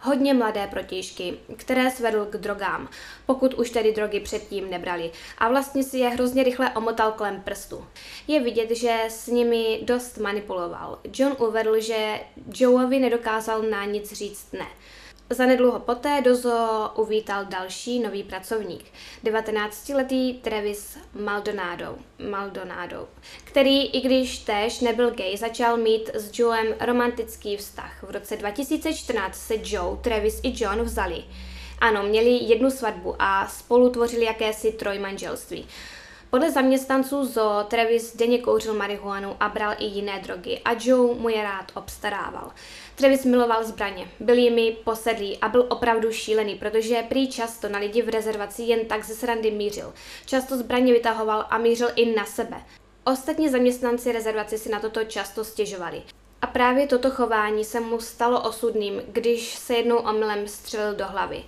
hodně 0.00 0.34
mladé 0.34 0.66
protějšky, 0.66 1.34
které 1.56 1.90
svedl 1.90 2.24
k 2.30 2.36
drogám, 2.36 2.88
pokud 3.26 3.54
už 3.54 3.70
tedy 3.70 3.92
drogy 3.92 4.20
předtím 4.20 4.70
nebrali. 4.70 5.10
A 5.38 5.48
vlastně 5.48 5.84
si 5.84 5.98
je 5.98 6.08
hrozně 6.08 6.42
rychle 6.42 6.70
omotal 6.70 7.12
kolem 7.12 7.40
prstu. 7.40 7.86
Je 8.28 8.40
vidět, 8.40 8.70
že 8.70 9.00
s 9.08 9.26
nimi 9.26 9.80
dost 9.82 10.18
manipuloval. 10.18 10.98
John 11.14 11.36
uvedl, 11.38 11.80
že 11.80 12.20
Joeovi 12.54 12.98
nedokázal 12.98 13.62
na 13.62 13.84
nic 13.84 14.12
říct 14.12 14.52
ne. 14.52 14.66
Zanedlouho 15.32 15.80
poté 15.80 16.20
do 16.20 16.36
zoo 16.36 16.90
uvítal 16.94 17.44
další 17.44 18.00
nový 18.00 18.22
pracovník, 18.22 18.84
19-letý 19.24 20.34
Travis 20.34 20.98
Maldonado, 21.14 21.96
Maldonado, 22.30 23.08
který, 23.44 23.86
i 23.86 24.00
když 24.00 24.38
též 24.38 24.80
nebyl 24.80 25.10
gay, 25.10 25.36
začal 25.36 25.76
mít 25.76 26.10
s 26.14 26.38
Joem 26.38 26.66
romantický 26.80 27.56
vztah. 27.56 28.02
V 28.02 28.10
roce 28.10 28.36
2014 28.36 29.36
se 29.36 29.54
Joe, 29.64 29.96
Travis 29.96 30.40
i 30.42 30.64
John 30.64 30.82
vzali. 30.82 31.24
Ano, 31.78 32.02
měli 32.02 32.30
jednu 32.30 32.70
svatbu 32.70 33.14
a 33.18 33.46
spolu 33.46 33.90
tvořili 33.90 34.24
jakési 34.24 34.72
trojmanželství. 34.72 35.66
Podle 36.30 36.50
zaměstnanců 36.50 37.24
zoo 37.24 37.64
Travis 37.68 38.16
denně 38.16 38.38
kouřil 38.38 38.74
marihuanu 38.74 39.36
a 39.40 39.48
bral 39.48 39.74
i 39.78 39.84
jiné 39.84 40.20
drogy 40.20 40.60
a 40.64 40.70
Joe 40.80 41.14
mu 41.14 41.28
je 41.28 41.42
rád 41.42 41.72
obstarával. 41.74 42.50
Travis 42.94 43.24
miloval 43.24 43.64
zbraně, 43.64 44.08
byl 44.20 44.38
jimi 44.38 44.76
posedlý 44.84 45.38
a 45.38 45.48
byl 45.48 45.66
opravdu 45.68 46.12
šílený, 46.12 46.54
protože 46.54 47.02
prý 47.08 47.28
často 47.28 47.68
na 47.68 47.78
lidi 47.78 48.02
v 48.02 48.08
rezervaci 48.08 48.62
jen 48.62 48.86
tak 48.86 49.04
ze 49.04 49.14
srandy 49.14 49.50
mířil. 49.50 49.92
Často 50.26 50.56
zbraně 50.56 50.92
vytahoval 50.92 51.46
a 51.50 51.58
mířil 51.58 51.88
i 51.96 52.14
na 52.14 52.24
sebe. 52.24 52.56
Ostatní 53.04 53.48
zaměstnanci 53.48 54.12
rezervace 54.12 54.58
si 54.58 54.68
na 54.68 54.80
toto 54.80 55.04
často 55.04 55.44
stěžovali. 55.44 56.02
A 56.42 56.46
právě 56.46 56.86
toto 56.86 57.10
chování 57.10 57.64
se 57.64 57.80
mu 57.80 58.00
stalo 58.00 58.42
osudným, 58.42 59.02
když 59.08 59.54
se 59.54 59.74
jednou 59.74 59.96
omylem 59.96 60.48
střelil 60.48 60.94
do 60.94 61.06
hlavy. 61.06 61.44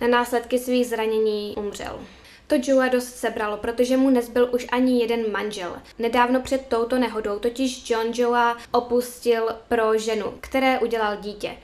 Na 0.00 0.08
následky 0.08 0.58
svých 0.58 0.86
zranění 0.86 1.54
umřel. 1.56 2.00
To 2.48 2.56
Joea 2.62 2.88
dost 2.88 3.16
sebralo, 3.16 3.56
protože 3.56 3.96
mu 3.96 4.10
nezbyl 4.10 4.48
už 4.52 4.66
ani 4.72 5.00
jeden 5.00 5.32
manžel. 5.32 5.76
Nedávno 5.98 6.40
před 6.40 6.66
touto 6.66 6.98
nehodou 6.98 7.38
totiž 7.38 7.90
John 7.90 8.06
Joea 8.14 8.56
opustil 8.70 9.48
pro 9.68 9.98
ženu, 9.98 10.34
které 10.40 10.78
udělal 10.78 11.16
dítě. 11.16 11.56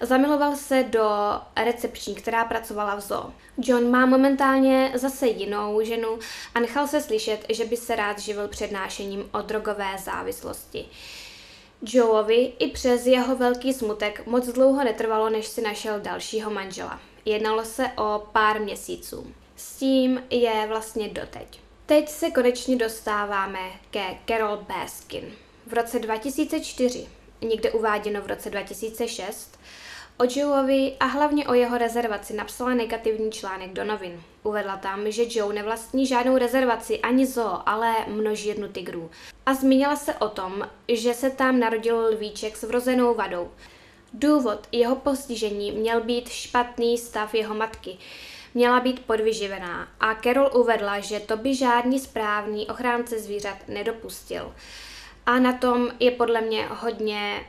Zamiloval 0.00 0.56
se 0.56 0.82
do 0.82 1.10
recepční, 1.64 2.14
která 2.14 2.44
pracovala 2.44 2.94
v 2.94 3.00
zoo. 3.00 3.32
John 3.58 3.90
má 3.90 4.06
momentálně 4.06 4.92
zase 4.94 5.26
jinou 5.26 5.80
ženu 5.84 6.18
a 6.54 6.60
nechal 6.60 6.86
se 6.86 7.00
slyšet, 7.00 7.46
že 7.48 7.64
by 7.64 7.76
se 7.76 7.96
rád 7.96 8.18
živil 8.18 8.48
přednášením 8.48 9.30
o 9.32 9.42
drogové 9.42 9.98
závislosti. 9.98 10.86
Joeovi 11.82 12.52
i 12.58 12.70
přes 12.70 13.06
jeho 13.06 13.36
velký 13.36 13.74
smutek 13.74 14.26
moc 14.26 14.46
dlouho 14.46 14.84
netrvalo, 14.84 15.30
než 15.30 15.46
si 15.46 15.62
našel 15.62 16.00
dalšího 16.00 16.50
manžela. 16.50 17.00
Jednalo 17.24 17.64
se 17.64 17.90
o 17.96 18.26
pár 18.32 18.60
měsíců. 18.60 19.26
S 19.56 19.76
tím 19.76 20.22
je 20.30 20.66
vlastně 20.68 21.08
doteď. 21.08 21.60
Teď 21.86 22.08
se 22.08 22.30
konečně 22.30 22.76
dostáváme 22.76 23.58
ke 23.90 24.04
Carol 24.28 24.56
Baskin. 24.56 25.32
V 25.66 25.72
roce 25.72 25.98
2004, 25.98 27.06
někde 27.40 27.70
uváděno 27.70 28.22
v 28.22 28.26
roce 28.26 28.50
2006, 28.50 29.58
o 30.18 30.24
Joeovi 30.24 30.96
a 31.00 31.04
hlavně 31.04 31.46
o 31.46 31.54
jeho 31.54 31.78
rezervaci 31.78 32.34
napsala 32.34 32.74
negativní 32.74 33.32
článek 33.32 33.72
do 33.72 33.84
novin. 33.84 34.22
Uvedla 34.42 34.76
tam, 34.76 35.10
že 35.10 35.24
Joe 35.30 35.54
nevlastní 35.54 36.06
žádnou 36.06 36.38
rezervaci 36.38 37.00
ani 37.00 37.26
zoo, 37.26 37.58
ale 37.66 37.94
množírnu 38.06 38.68
tigrů. 38.68 39.10
A 39.46 39.54
zmínila 39.54 39.96
se 39.96 40.14
o 40.14 40.28
tom, 40.28 40.68
že 40.88 41.14
se 41.14 41.30
tam 41.30 41.60
narodil 41.60 41.98
lvíček 41.98 42.56
s 42.56 42.62
vrozenou 42.62 43.14
vadou. 43.14 43.50
Důvod 44.12 44.68
jeho 44.72 44.96
postižení 44.96 45.72
měl 45.72 46.00
být 46.00 46.28
špatný 46.28 46.98
stav 46.98 47.34
jeho 47.34 47.54
matky, 47.54 47.98
měla 48.56 48.80
být 48.80 49.06
podvyživená 49.06 49.88
a 50.00 50.14
Carol 50.14 50.50
uvedla, 50.54 51.00
že 51.00 51.20
to 51.20 51.36
by 51.36 51.54
žádný 51.54 51.98
správný 52.00 52.66
ochránce 52.66 53.18
zvířat 53.18 53.56
nedopustil. 53.68 54.54
A 55.26 55.38
na 55.38 55.52
tom 55.52 55.88
je 56.00 56.10
podle 56.10 56.40
mě 56.40 56.66
hodně 56.66 57.40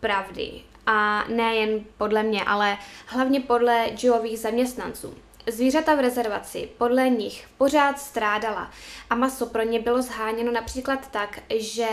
pravdy. 0.00 0.50
A 0.86 1.24
nejen 1.28 1.84
podle 1.98 2.22
mě, 2.22 2.44
ale 2.44 2.78
hlavně 3.06 3.40
podle 3.40 3.86
Joeových 3.98 4.38
zaměstnanců. 4.38 5.14
Zvířata 5.46 5.94
v 5.94 6.00
rezervaci 6.00 6.68
podle 6.78 7.08
nich 7.08 7.46
pořád 7.58 8.00
strádala 8.00 8.70
a 9.10 9.14
maso 9.14 9.46
pro 9.46 9.62
ně 9.62 9.80
bylo 9.80 10.02
zháněno 10.02 10.52
například 10.52 11.10
tak, 11.10 11.40
že 11.56 11.88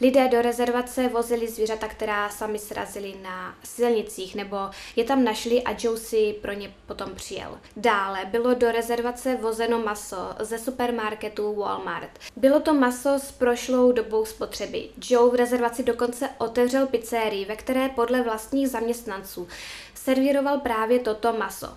lidé 0.00 0.28
do 0.28 0.42
rezervace 0.42 1.08
vozili 1.08 1.48
zvířata, 1.48 1.88
která 1.88 2.28
sami 2.30 2.58
srazili 2.58 3.14
na 3.22 3.54
silnicích, 3.64 4.34
nebo 4.34 4.56
je 4.96 5.04
tam 5.04 5.24
našli 5.24 5.62
a 5.62 5.76
Joe 5.78 5.98
si 5.98 6.34
pro 6.42 6.52
ně 6.52 6.74
potom 6.86 7.14
přijel. 7.14 7.58
Dále 7.76 8.24
bylo 8.24 8.54
do 8.54 8.72
rezervace 8.72 9.36
vozeno 9.36 9.78
maso 9.78 10.34
ze 10.40 10.58
supermarketu 10.58 11.54
Walmart. 11.54 12.10
Bylo 12.36 12.60
to 12.60 12.74
maso 12.74 13.18
s 13.18 13.32
prošlou 13.32 13.92
dobou 13.92 14.24
spotřeby. 14.24 14.88
Joe 15.08 15.30
v 15.30 15.34
rezervaci 15.34 15.82
dokonce 15.82 16.28
otevřel 16.38 16.86
pizzerii, 16.86 17.44
ve 17.44 17.56
které 17.56 17.88
podle 17.88 18.22
vlastních 18.22 18.68
zaměstnanců 18.68 19.48
servíroval 19.94 20.60
právě 20.60 20.98
toto 20.98 21.32
maso. 21.32 21.76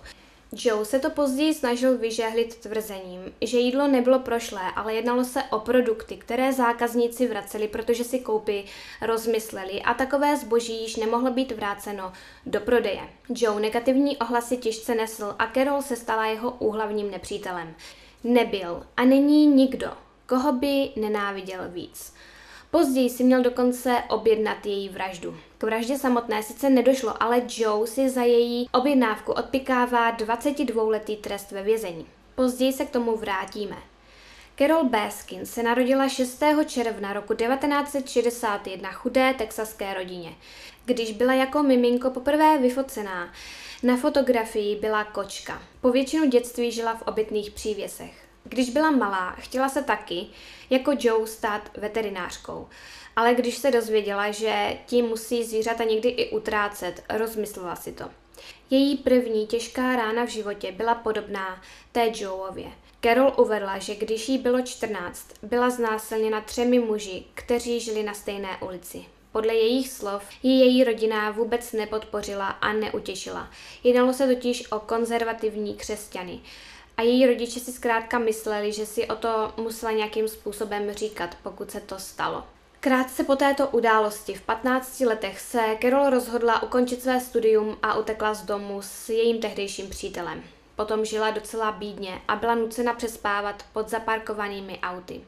Joe 0.56 0.84
se 0.84 0.98
to 0.98 1.10
později 1.10 1.54
snažil 1.54 1.98
vyžehlit 1.98 2.56
tvrzením, 2.56 3.32
že 3.40 3.58
jídlo 3.58 3.88
nebylo 3.88 4.18
prošlé, 4.18 4.62
ale 4.76 4.94
jednalo 4.94 5.24
se 5.24 5.42
o 5.42 5.58
produkty, 5.58 6.16
které 6.16 6.52
zákazníci 6.52 7.28
vraceli, 7.28 7.68
protože 7.68 8.04
si 8.04 8.18
koupy 8.18 8.64
rozmysleli 9.00 9.82
a 9.82 9.94
takové 9.94 10.36
zboží 10.36 10.82
již 10.82 10.96
nemohlo 10.96 11.30
být 11.30 11.52
vráceno 11.52 12.12
do 12.46 12.60
prodeje. 12.60 13.00
Joe 13.28 13.60
negativní 13.60 14.16
ohlasy 14.16 14.56
těžce 14.56 14.94
nesl 14.94 15.34
a 15.38 15.50
Carol 15.54 15.82
se 15.82 15.96
stala 15.96 16.26
jeho 16.26 16.50
úhlavním 16.50 17.10
nepřítelem. 17.10 17.74
Nebyl 18.24 18.86
a 18.96 19.04
není 19.04 19.46
nikdo, 19.46 19.90
koho 20.26 20.52
by 20.52 20.90
nenáviděl 20.96 21.60
víc. 21.68 22.14
Později 22.70 23.10
si 23.10 23.24
měl 23.24 23.42
dokonce 23.42 24.02
objednat 24.08 24.66
její 24.66 24.88
vraždu. 24.88 25.36
K 25.62 25.64
vraždě 25.64 25.98
samotné 25.98 26.42
sice 26.42 26.70
nedošlo, 26.70 27.22
ale 27.22 27.42
Joe 27.56 27.86
si 27.86 28.10
za 28.10 28.22
její 28.22 28.68
objednávku 28.72 29.32
odpikává 29.32 30.16
22-letý 30.16 31.16
trest 31.16 31.50
ve 31.50 31.62
vězení. 31.62 32.06
Později 32.34 32.72
se 32.72 32.84
k 32.84 32.90
tomu 32.90 33.16
vrátíme. 33.16 33.76
Carol 34.58 34.84
Baskin 34.84 35.46
se 35.46 35.62
narodila 35.62 36.08
6. 36.08 36.42
června 36.66 37.12
roku 37.12 37.34
1961 37.34 38.92
chudé 38.92 39.34
texaské 39.34 39.94
rodině. 39.94 40.34
Když 40.84 41.12
byla 41.12 41.34
jako 41.34 41.62
miminko 41.62 42.10
poprvé 42.10 42.58
vyfocená, 42.58 43.32
na 43.82 43.96
fotografii 43.96 44.76
byla 44.76 45.04
kočka. 45.04 45.62
Po 45.80 45.90
většinu 45.90 46.28
dětství 46.28 46.72
žila 46.72 46.94
v 46.94 47.02
obytných 47.02 47.50
přívěsech. 47.50 48.24
Když 48.44 48.70
byla 48.70 48.90
malá, 48.90 49.30
chtěla 49.30 49.68
se 49.68 49.82
taky, 49.82 50.26
jako 50.70 50.92
Joe, 50.98 51.26
stát 51.26 51.70
veterinářkou. 51.76 52.68
Ale 53.16 53.34
když 53.34 53.58
se 53.58 53.70
dozvěděla, 53.70 54.30
že 54.30 54.78
tím 54.86 55.06
musí 55.06 55.44
zvířata 55.44 55.84
někdy 55.84 56.08
i 56.08 56.30
utrácet, 56.30 57.04
rozmyslela 57.08 57.76
si 57.76 57.92
to. 57.92 58.04
Její 58.70 58.96
první 58.96 59.46
těžká 59.46 59.96
rána 59.96 60.24
v 60.24 60.28
životě 60.28 60.72
byla 60.72 60.94
podobná 60.94 61.62
té 61.92 62.12
Joeově. 62.14 62.72
Carol 63.02 63.32
uvedla, 63.36 63.78
že 63.78 63.94
když 63.94 64.28
jí 64.28 64.38
bylo 64.38 64.62
14, 64.62 65.28
byla 65.42 65.70
znásilněna 65.70 66.40
třemi 66.40 66.78
muži, 66.78 67.24
kteří 67.34 67.80
žili 67.80 68.02
na 68.02 68.14
stejné 68.14 68.58
ulici. 68.60 69.04
Podle 69.32 69.54
jejich 69.54 69.88
slov 69.88 70.22
ji 70.42 70.60
její 70.60 70.84
rodina 70.84 71.30
vůbec 71.30 71.72
nepodpořila 71.72 72.46
a 72.48 72.72
neutěšila. 72.72 73.50
Jednalo 73.84 74.12
se 74.12 74.26
totiž 74.26 74.72
o 74.72 74.80
konzervativní 74.80 75.74
křesťany. 75.74 76.40
A 76.96 77.02
její 77.02 77.26
rodiče 77.26 77.60
si 77.60 77.72
zkrátka 77.72 78.18
mysleli, 78.18 78.72
že 78.72 78.86
si 78.86 79.06
o 79.08 79.16
to 79.16 79.52
musela 79.56 79.92
nějakým 79.92 80.28
způsobem 80.28 80.92
říkat, 80.92 81.36
pokud 81.42 81.70
se 81.70 81.80
to 81.80 81.98
stalo. 81.98 82.44
Krátce 82.84 83.24
po 83.24 83.36
této 83.36 83.68
události 83.68 84.34
v 84.34 84.42
15 84.42 85.00
letech 85.00 85.40
se 85.40 85.76
Carol 85.82 86.10
rozhodla 86.10 86.62
ukončit 86.62 87.02
své 87.02 87.20
studium 87.20 87.76
a 87.82 87.98
utekla 87.98 88.34
z 88.34 88.42
domu 88.42 88.82
s 88.82 89.08
jejím 89.08 89.40
tehdejším 89.40 89.88
přítelem. 89.88 90.42
Potom 90.76 91.04
žila 91.04 91.30
docela 91.30 91.72
bídně 91.72 92.22
a 92.28 92.36
byla 92.36 92.54
nucena 92.54 92.94
přespávat 92.94 93.64
pod 93.72 93.88
zaparkovanými 93.88 94.78
auty. 94.82 95.20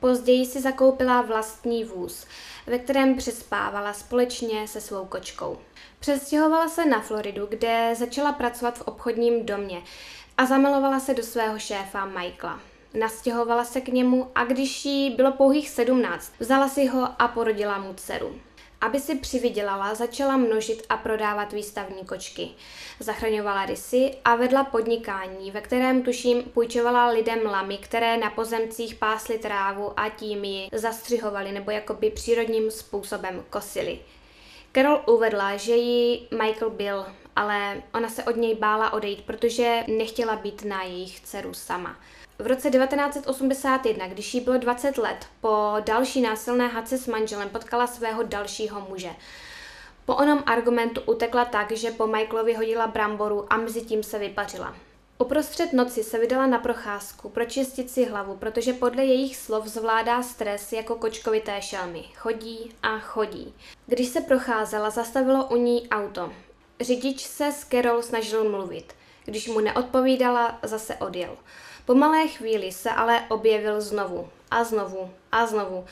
Později 0.00 0.46
si 0.46 0.60
zakoupila 0.60 1.22
vlastní 1.22 1.84
vůz, 1.84 2.26
ve 2.66 2.78
kterém 2.78 3.16
přespávala 3.16 3.92
společně 3.92 4.68
se 4.68 4.80
svou 4.80 5.04
kočkou. 5.04 5.58
Přestěhovala 5.98 6.68
se 6.68 6.86
na 6.86 7.00
Floridu, 7.00 7.46
kde 7.46 7.94
začala 7.98 8.32
pracovat 8.32 8.78
v 8.78 8.82
obchodním 8.82 9.46
domě, 9.46 9.82
a 10.38 10.46
zamilovala 10.46 11.00
se 11.00 11.14
do 11.14 11.22
svého 11.22 11.58
šéfa 11.58 12.04
Michaela. 12.04 12.60
Nastěhovala 12.94 13.64
se 13.64 13.80
k 13.80 13.88
němu 13.88 14.30
a 14.34 14.44
když 14.44 14.84
jí 14.84 15.10
bylo 15.10 15.32
pouhých 15.32 15.70
sedmnáct, 15.70 16.32
vzala 16.40 16.68
si 16.68 16.86
ho 16.86 17.08
a 17.18 17.28
porodila 17.28 17.78
mu 17.78 17.94
dceru. 17.94 18.40
Aby 18.80 19.00
si 19.00 19.14
přivydělala, 19.14 19.94
začala 19.94 20.36
množit 20.36 20.82
a 20.88 20.96
prodávat 20.96 21.52
výstavní 21.52 22.04
kočky. 22.04 22.48
Zachraňovala 23.00 23.66
rysy 23.66 24.10
a 24.24 24.36
vedla 24.36 24.64
podnikání, 24.64 25.50
ve 25.50 25.60
kterém 25.60 26.02
tuším 26.02 26.42
půjčovala 26.42 27.08
lidem 27.08 27.38
lamy, 27.44 27.78
které 27.78 28.16
na 28.16 28.30
pozemcích 28.30 28.94
pásly 28.94 29.38
trávu 29.38 30.00
a 30.00 30.08
tím 30.08 30.44
ji 30.44 30.68
zastřihovali 30.72 31.52
nebo 31.52 31.70
jakoby 31.70 32.10
přírodním 32.10 32.70
způsobem 32.70 33.44
kosili. 33.50 34.00
Carol 34.74 35.02
uvedla, 35.06 35.56
že 35.56 35.76
ji 35.76 36.28
Michael 36.30 36.70
byl 36.70 37.06
ale 37.36 37.82
ona 37.94 38.08
se 38.08 38.24
od 38.24 38.36
něj 38.36 38.54
bála 38.54 38.92
odejít, 38.92 39.24
protože 39.24 39.84
nechtěla 39.86 40.36
být 40.36 40.64
na 40.64 40.82
jejich 40.82 41.20
dceru 41.20 41.54
sama. 41.54 41.96
V 42.38 42.46
roce 42.46 42.70
1981, 42.70 44.06
když 44.06 44.34
jí 44.34 44.40
bylo 44.40 44.58
20 44.58 44.98
let, 44.98 45.26
po 45.40 45.74
další 45.80 46.20
násilné 46.20 46.66
hadce 46.66 46.98
s 46.98 47.06
manželem 47.06 47.48
potkala 47.48 47.86
svého 47.86 48.22
dalšího 48.22 48.86
muže. 48.88 49.10
Po 50.04 50.16
onom 50.16 50.42
argumentu 50.46 51.00
utekla 51.00 51.44
tak, 51.44 51.72
že 51.72 51.90
po 51.90 52.06
Michaelovi 52.06 52.54
hodila 52.54 52.86
bramboru 52.86 53.52
a 53.52 53.56
mezi 53.56 53.82
tím 53.82 54.02
se 54.02 54.18
vypařila. 54.18 54.76
Uprostřed 55.18 55.72
noci 55.72 56.04
se 56.04 56.18
vydala 56.18 56.46
na 56.46 56.58
procházku 56.58 57.28
pročistit 57.28 57.90
si 57.90 58.04
hlavu, 58.04 58.36
protože 58.36 58.72
podle 58.72 59.04
jejich 59.04 59.36
slov 59.36 59.66
zvládá 59.66 60.22
stres 60.22 60.72
jako 60.72 60.94
kočkovité 60.94 61.62
šelmy. 61.62 62.04
Chodí 62.14 62.72
a 62.82 62.98
chodí. 62.98 63.54
Když 63.86 64.08
se 64.08 64.20
procházela, 64.20 64.90
zastavilo 64.90 65.46
u 65.46 65.56
ní 65.56 65.88
auto. 65.88 66.32
Řidič 66.80 67.26
se 67.26 67.52
s 67.52 67.64
Carol 67.64 68.02
snažil 68.02 68.50
mluvit. 68.50 68.92
Když 69.24 69.48
mu 69.48 69.60
neodpovídala, 69.60 70.58
zase 70.62 70.94
odjel. 70.96 71.36
Po 71.86 71.94
malé 71.94 72.28
chvíli 72.28 72.72
se 72.72 72.90
ale 72.90 73.22
objevil 73.28 73.80
znovu 73.80 74.28
a 74.50 74.64
znovu 74.64 75.10
a 75.32 75.46
znovu. 75.46 75.84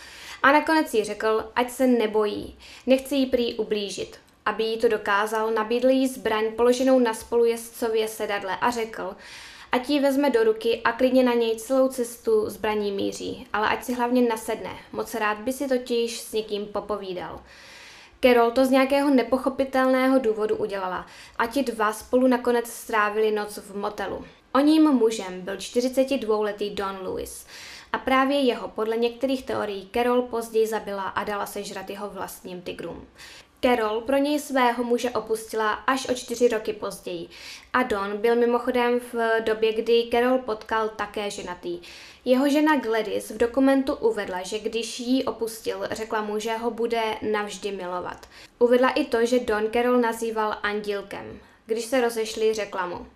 A 0.42 0.52
nakonec 0.52 0.94
jí 0.94 1.04
řekl, 1.04 1.50
ať 1.56 1.70
se 1.70 1.86
nebojí, 1.86 2.58
nechce 2.86 3.14
jí 3.14 3.26
prý 3.26 3.54
ublížit. 3.54 4.16
Aby 4.46 4.64
jí 4.64 4.78
to 4.78 4.88
dokázal, 4.88 5.50
nabídl 5.50 5.88
jí 5.88 6.08
zbraň 6.08 6.44
položenou 6.56 6.98
na 6.98 7.14
spolujezdcově 7.14 8.08
sedadle 8.08 8.56
a 8.60 8.70
řekl, 8.70 9.16
ať 9.72 9.90
ji 9.90 10.00
vezme 10.00 10.30
do 10.30 10.44
ruky 10.44 10.80
a 10.84 10.92
klidně 10.92 11.22
na 11.22 11.34
něj 11.34 11.56
celou 11.56 11.88
cestu 11.88 12.50
zbraní 12.50 12.92
míří, 12.92 13.46
ale 13.52 13.68
ať 13.68 13.84
si 13.84 13.94
hlavně 13.94 14.22
nasedne, 14.22 14.70
moc 14.92 15.14
rád 15.14 15.38
by 15.38 15.52
si 15.52 15.68
totiž 15.68 16.20
s 16.20 16.32
někým 16.32 16.66
popovídal. 16.66 17.40
Carol 18.22 18.50
to 18.50 18.66
z 18.66 18.70
nějakého 18.70 19.10
nepochopitelného 19.10 20.18
důvodu 20.18 20.56
udělala 20.56 21.06
a 21.36 21.46
ti 21.46 21.62
dva 21.62 21.92
spolu 21.92 22.26
nakonec 22.26 22.66
strávili 22.66 23.30
noc 23.30 23.58
v 23.58 23.76
motelu. 23.76 24.24
Oním 24.56 24.90
mužem 24.90 25.40
byl 25.40 25.56
42-letý 25.56 26.70
Don 26.70 26.98
Lewis 27.02 27.46
a 27.92 27.98
právě 27.98 28.40
jeho 28.40 28.68
podle 28.68 28.96
některých 28.96 29.44
teorií 29.44 29.88
Carol 29.94 30.22
později 30.22 30.66
zabila 30.66 31.02
a 31.02 31.24
dala 31.24 31.46
sežrat 31.46 31.90
jeho 31.90 32.10
vlastním 32.10 32.62
tigrům. 32.62 33.06
Carol 33.60 34.00
pro 34.00 34.16
něj 34.16 34.40
svého 34.40 34.84
muže 34.84 35.10
opustila 35.10 35.72
až 35.72 36.08
o 36.08 36.14
čtyři 36.14 36.48
roky 36.48 36.72
později 36.72 37.28
a 37.72 37.82
Don 37.82 38.16
byl 38.16 38.36
mimochodem 38.36 39.00
v 39.00 39.40
době, 39.40 39.72
kdy 39.72 40.08
Carol 40.10 40.38
potkal 40.38 40.88
také 40.88 41.30
ženatý. 41.30 41.80
Jeho 42.24 42.48
žena 42.48 42.76
Gladys 42.76 43.30
v 43.30 43.36
dokumentu 43.36 43.94
uvedla, 43.94 44.42
že 44.42 44.58
když 44.58 45.00
ji 45.00 45.24
opustil, 45.24 45.88
řekla 45.90 46.22
mu, 46.22 46.38
že 46.38 46.56
ho 46.56 46.70
bude 46.70 47.02
navždy 47.32 47.72
milovat. 47.72 48.28
Uvedla 48.58 48.90
i 48.90 49.04
to, 49.04 49.26
že 49.26 49.40
Don 49.40 49.70
Carol 49.72 50.00
nazýval 50.00 50.56
andílkem. 50.62 51.40
Když 51.66 51.84
se 51.84 52.00
rozešli, 52.00 52.54
řekla 52.54 52.86
mu, 52.86 53.06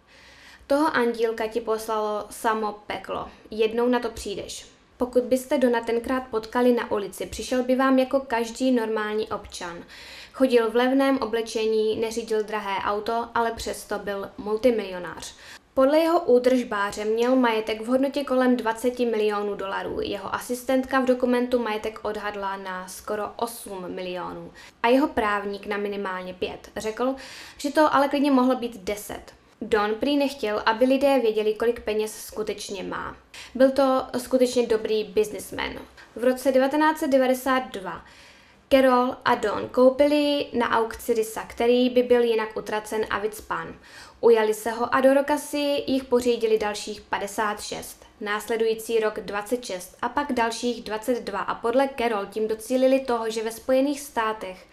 toho 0.69 0.97
andílka 0.97 1.47
ti 1.47 1.61
poslalo 1.61 2.27
samo 2.31 2.73
peklo, 2.87 3.29
jednou 3.51 3.89
na 3.89 4.01
to 4.01 4.11
přijdeš. 4.11 4.67
Pokud 4.97 5.23
byste 5.23 5.59
Dona 5.59 5.81
tenkrát 5.81 6.21
potkali 6.31 6.73
na 6.73 6.91
ulici, 6.91 7.27
přišel 7.27 7.63
by 7.63 7.77
vám 7.77 7.99
jako 7.99 8.21
každý 8.21 8.73
normální 8.73 9.29
občan. 9.29 9.85
Chodil 10.33 10.71
v 10.71 10.77
levném 10.77 11.19
oblečení, 11.19 11.97
neřídil 11.97 12.43
drahé 12.43 12.77
auto, 12.85 13.29
ale 13.35 13.53
přesto 13.53 13.99
byl 13.99 14.31
multimilionář. 14.39 15.35
Podle 15.75 15.99
jeho 15.99 16.21
údržbáře 16.21 17.05
měl 17.05 17.37
majetek 17.37 17.81
v 17.81 17.87
hodnotě 17.87 18.25
kolem 18.25 18.57
20 18.57 18.99
milionů 18.99 19.55
dolarů. 19.55 20.01
Jeho 20.01 20.35
asistentka 20.35 21.01
v 21.01 21.05
dokumentu 21.05 21.59
majetek 21.59 21.99
odhadla 22.03 22.57
na 22.57 22.89
skoro 22.89 23.33
8 23.37 23.85
milionů. 23.89 24.53
A 24.83 24.89
jeho 24.89 25.09
právník 25.09 25.67
na 25.67 25.77
minimálně 25.77 26.35
5. 26.35 26.71
Řekl, 26.77 27.15
že 27.59 27.73
to 27.73 27.95
ale 27.95 28.09
klidně 28.09 28.31
mohlo 28.31 28.57
být 28.57 28.77
10. 28.77 29.38
Don 29.61 29.95
prý 29.95 30.17
nechtěl, 30.17 30.63
aby 30.67 30.85
lidé 30.85 31.19
věděli, 31.19 31.55
kolik 31.55 31.81
peněz 31.81 32.25
skutečně 32.25 32.83
má. 32.83 33.17
Byl 33.55 33.71
to 33.71 34.07
skutečně 34.19 34.67
dobrý 34.67 35.05
businessman. 35.05 35.79
V 36.17 36.25
roce 36.25 36.53
1992 36.53 38.05
Carol 38.71 39.17
a 39.25 39.35
Don 39.35 39.69
koupili 39.69 40.47
na 40.53 40.71
aukci 40.71 41.15
rysa, 41.15 41.43
který 41.43 41.91
by 41.91 42.03
byl 42.03 42.23
jinak 42.23 42.57
utracen 42.57 43.07
a 43.11 43.19
vycpán. 43.19 43.75
Ujali 44.21 44.55
se 44.55 44.71
ho 44.71 44.95
a 44.95 45.01
do 45.01 45.15
roka 45.15 45.39
si 45.39 45.85
jich 45.87 46.05
pořídili 46.05 46.59
dalších 46.59 47.01
56, 47.01 48.05
následující 48.21 49.01
rok 49.01 49.21
26 49.21 49.97
a 50.03 50.09
pak 50.09 50.33
dalších 50.33 50.85
22 50.85 51.39
a 51.39 51.55
podle 51.55 51.89
Carol 51.99 52.27
tím 52.27 52.49
docílili 52.49 53.01
toho, 53.01 53.31
že 53.31 53.43
ve 53.43 53.53
Spojených 53.53 54.01
státech 54.01 54.67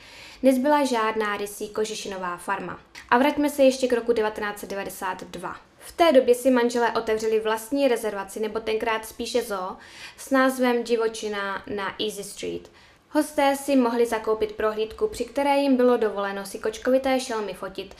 nezbyla 0.43 0.86
žádná 0.86 1.38
rysí 1.38 1.69
kožešinová 1.69 2.38
farma. 2.38 2.80
A 3.10 3.17
vraťme 3.17 3.50
se 3.50 3.63
ještě 3.63 3.88
k 3.88 3.93
roku 3.93 4.13
1992. 4.13 5.56
V 5.80 5.91
té 5.91 6.12
době 6.12 6.36
si 6.36 6.52
manželé 6.52 6.91
otevřeli 6.91 7.39
vlastní 7.39 7.88
rezervaci, 7.88 8.39
nebo 8.39 8.60
tenkrát 8.60 9.06
spíše 9.06 9.41
zoo, 9.41 9.78
s 10.17 10.32
názvem 10.32 10.84
Divočina 10.84 11.63
na 11.76 11.95
Easy 12.00 12.24
Street. 12.24 12.71
Hosté 13.10 13.56
si 13.56 13.76
mohli 13.76 14.06
zakoupit 14.06 14.52
prohlídku, 14.52 15.08
při 15.08 15.26
které 15.26 15.58
jim 15.58 15.78
bylo 15.78 15.98
dovoleno 15.98 16.45
si 16.45 16.60
kočkovité 16.60 17.19
šelmy 17.19 17.54
fotit 17.54 17.95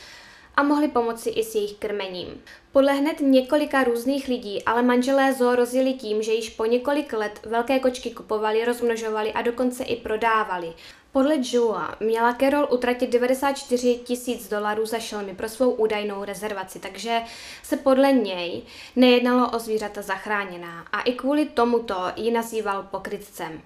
a 0.58 0.64
mohli 0.64 0.88
pomoci 0.88 1.30
i 1.30 1.44
s 1.44 1.56
jejich 1.56 1.74
krmením. 1.74 2.42
Podle 2.72 2.94
hned 2.94 3.20
několika 3.20 3.84
různých 3.84 4.28
lidí 4.28 4.64
ale 4.64 4.82
manželé 4.82 5.34
zoo 5.34 5.56
rozjeli 5.56 5.94
tím, 5.94 6.22
že 6.22 6.34
již 6.34 6.50
po 6.50 6.66
několik 6.66 7.14
let 7.14 7.40
velké 7.46 7.80
kočky 7.80 8.12
kupovali, 8.12 8.66
rozmnožovali 8.66 9.34
a 9.34 9.42
dokonce 9.42 9.84
i 9.84 9.96
prodávali. 9.96 10.74
Podle 11.12 11.36
Joea 11.52 11.96
měla 12.00 12.34
Carol 12.34 12.68
utratit 12.72 13.10
94 13.10 14.00
tisíc 14.04 14.50
dolarů 14.50 14.86
za 14.86 15.00
šelmy 15.00 15.36
pro 15.36 15.50
svou 15.50 15.70
údajnou 15.72 16.24
rezervaci, 16.24 16.80
takže 16.80 17.22
se 17.64 17.78
podle 17.78 18.12
něj 18.12 18.62
nejednalo 18.96 19.52
o 19.52 19.60
zvířata 19.60 20.02
zachráněná 20.02 20.86
a 20.92 21.02
i 21.02 21.14
kvůli 21.14 21.46
tomuto 21.46 21.96
ji 22.16 22.32
nazýval 22.32 22.84
pokrytcem. 22.92 23.62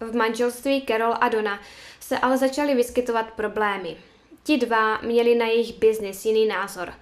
V 0.00 0.16
manželství 0.16 0.84
Carol 0.86 1.14
a 1.20 1.28
Dona 1.28 1.60
se 2.00 2.18
ale 2.18 2.38
začaly 2.38 2.74
vyskytovat 2.74 3.30
problémy. 3.30 3.96
Ti 4.46 4.56
dva 4.56 5.00
měli 5.00 5.34
na 5.34 5.46
jejich 5.46 5.78
biznis 5.78 6.24
jiný 6.24 6.46
názor. 6.46 6.92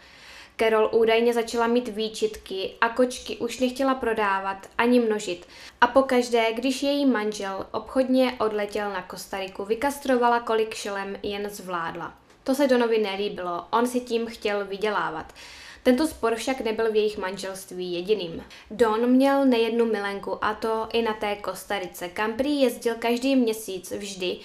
Carol 0.59 0.91
údajně 0.93 1.35
začala 1.35 1.67
mít 1.67 1.89
výčitky 1.89 2.71
a 2.81 2.89
kočky 2.89 3.37
už 3.37 3.61
nechtěla 3.61 3.95
prodávat 3.95 4.67
ani 4.79 5.01
množit. 5.01 5.47
A 5.81 5.87
pokaždé, 5.87 6.53
když 6.53 6.83
její 6.83 7.07
manžel 7.07 7.67
obchodně 7.73 8.37
odletěl 8.41 8.91
na 8.91 9.03
Kostariku, 9.03 9.65
vykastrovala 9.65 10.41
kolik 10.41 10.75
šelem 10.75 11.17
jen 11.23 11.51
zvládla. 11.51 12.15
To 12.45 12.55
se 12.55 12.69
Donovi 12.69 12.99
nelíbilo, 12.99 13.65
on 13.71 13.87
si 13.87 14.01
tím 14.01 14.27
chtěl 14.27 14.65
vydělávat. 14.65 15.35
Tento 15.83 16.07
spor 16.07 16.35
však 16.35 16.61
nebyl 16.61 16.93
v 16.93 16.97
jejich 16.97 17.19
manželství 17.19 17.93
jediným. 17.93 18.45
Don 18.71 19.11
měl 19.11 19.47
nejednu 19.47 19.85
milenku 19.85 20.45
a 20.45 20.55
to 20.55 20.89
i 20.93 21.03
na 21.03 21.15
té 21.15 21.37
Kostarice, 21.37 22.09
kam 22.09 22.33
prý 22.33 22.61
jezdil 22.61 22.95
každý 22.99 23.37
měsíc 23.37 23.93
vždy, 23.93 24.37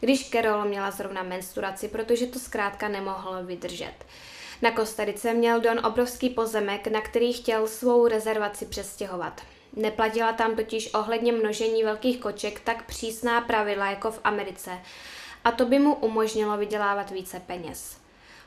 když 0.00 0.30
Carol 0.30 0.64
měla 0.64 0.90
zrovna 0.90 1.22
menstruaci, 1.22 1.88
protože 1.88 2.26
to 2.26 2.38
zkrátka 2.38 2.88
nemohlo 2.88 3.44
vydržet. 3.44 3.94
Na 4.62 4.70
Kostarice 4.70 5.34
měl 5.34 5.60
Don 5.60 5.86
obrovský 5.86 6.30
pozemek, 6.30 6.86
na 6.86 7.00
který 7.00 7.32
chtěl 7.32 7.66
svou 7.66 8.08
rezervaci 8.08 8.66
přestěhovat. 8.66 9.40
Neplatila 9.76 10.32
tam 10.32 10.56
totiž 10.56 10.94
ohledně 10.94 11.32
množení 11.32 11.84
velkých 11.84 12.20
koček 12.20 12.60
tak 12.60 12.86
přísná 12.86 13.40
pravidla 13.40 13.90
jako 13.90 14.10
v 14.10 14.20
Americe 14.24 14.70
a 15.44 15.50
to 15.50 15.64
by 15.64 15.78
mu 15.78 15.94
umožnilo 15.94 16.56
vydělávat 16.56 17.10
více 17.10 17.40
peněz. 17.40 17.98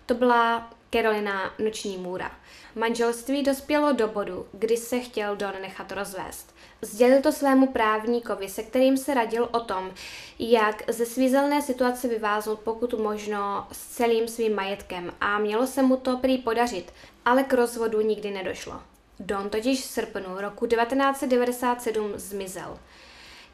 To 0.05 0.13
byla 0.13 0.69
Carolina 0.93 1.53
Noční 1.59 1.97
můra. 1.97 2.31
Manželství 2.75 3.43
dospělo 3.43 3.91
do 3.91 4.07
bodu, 4.07 4.45
kdy 4.51 4.77
se 4.77 4.99
chtěl 4.99 5.35
Don 5.35 5.53
nechat 5.61 5.91
rozvést. 5.91 6.55
Sdělil 6.81 7.21
to 7.21 7.31
svému 7.31 7.67
právníkovi, 7.67 8.49
se 8.49 8.63
kterým 8.63 8.97
se 8.97 9.13
radil 9.13 9.49
o 9.51 9.59
tom, 9.59 9.93
jak 10.39 10.91
ze 10.91 11.05
svízelné 11.05 11.61
situace 11.61 12.07
vyváznout 12.07 12.59
pokud 12.59 12.93
možno 12.93 13.67
s 13.71 13.87
celým 13.87 14.27
svým 14.27 14.55
majetkem 14.55 15.13
a 15.21 15.39
mělo 15.39 15.67
se 15.67 15.81
mu 15.81 15.97
to 15.97 16.17
prý 16.17 16.37
podařit, 16.37 16.93
ale 17.25 17.43
k 17.43 17.53
rozvodu 17.53 18.01
nikdy 18.01 18.31
nedošlo. 18.31 18.81
Don 19.19 19.49
totiž 19.49 19.81
v 19.81 19.89
srpnu 19.89 20.37
roku 20.37 20.65
1997 20.65 22.11
zmizel. 22.15 22.79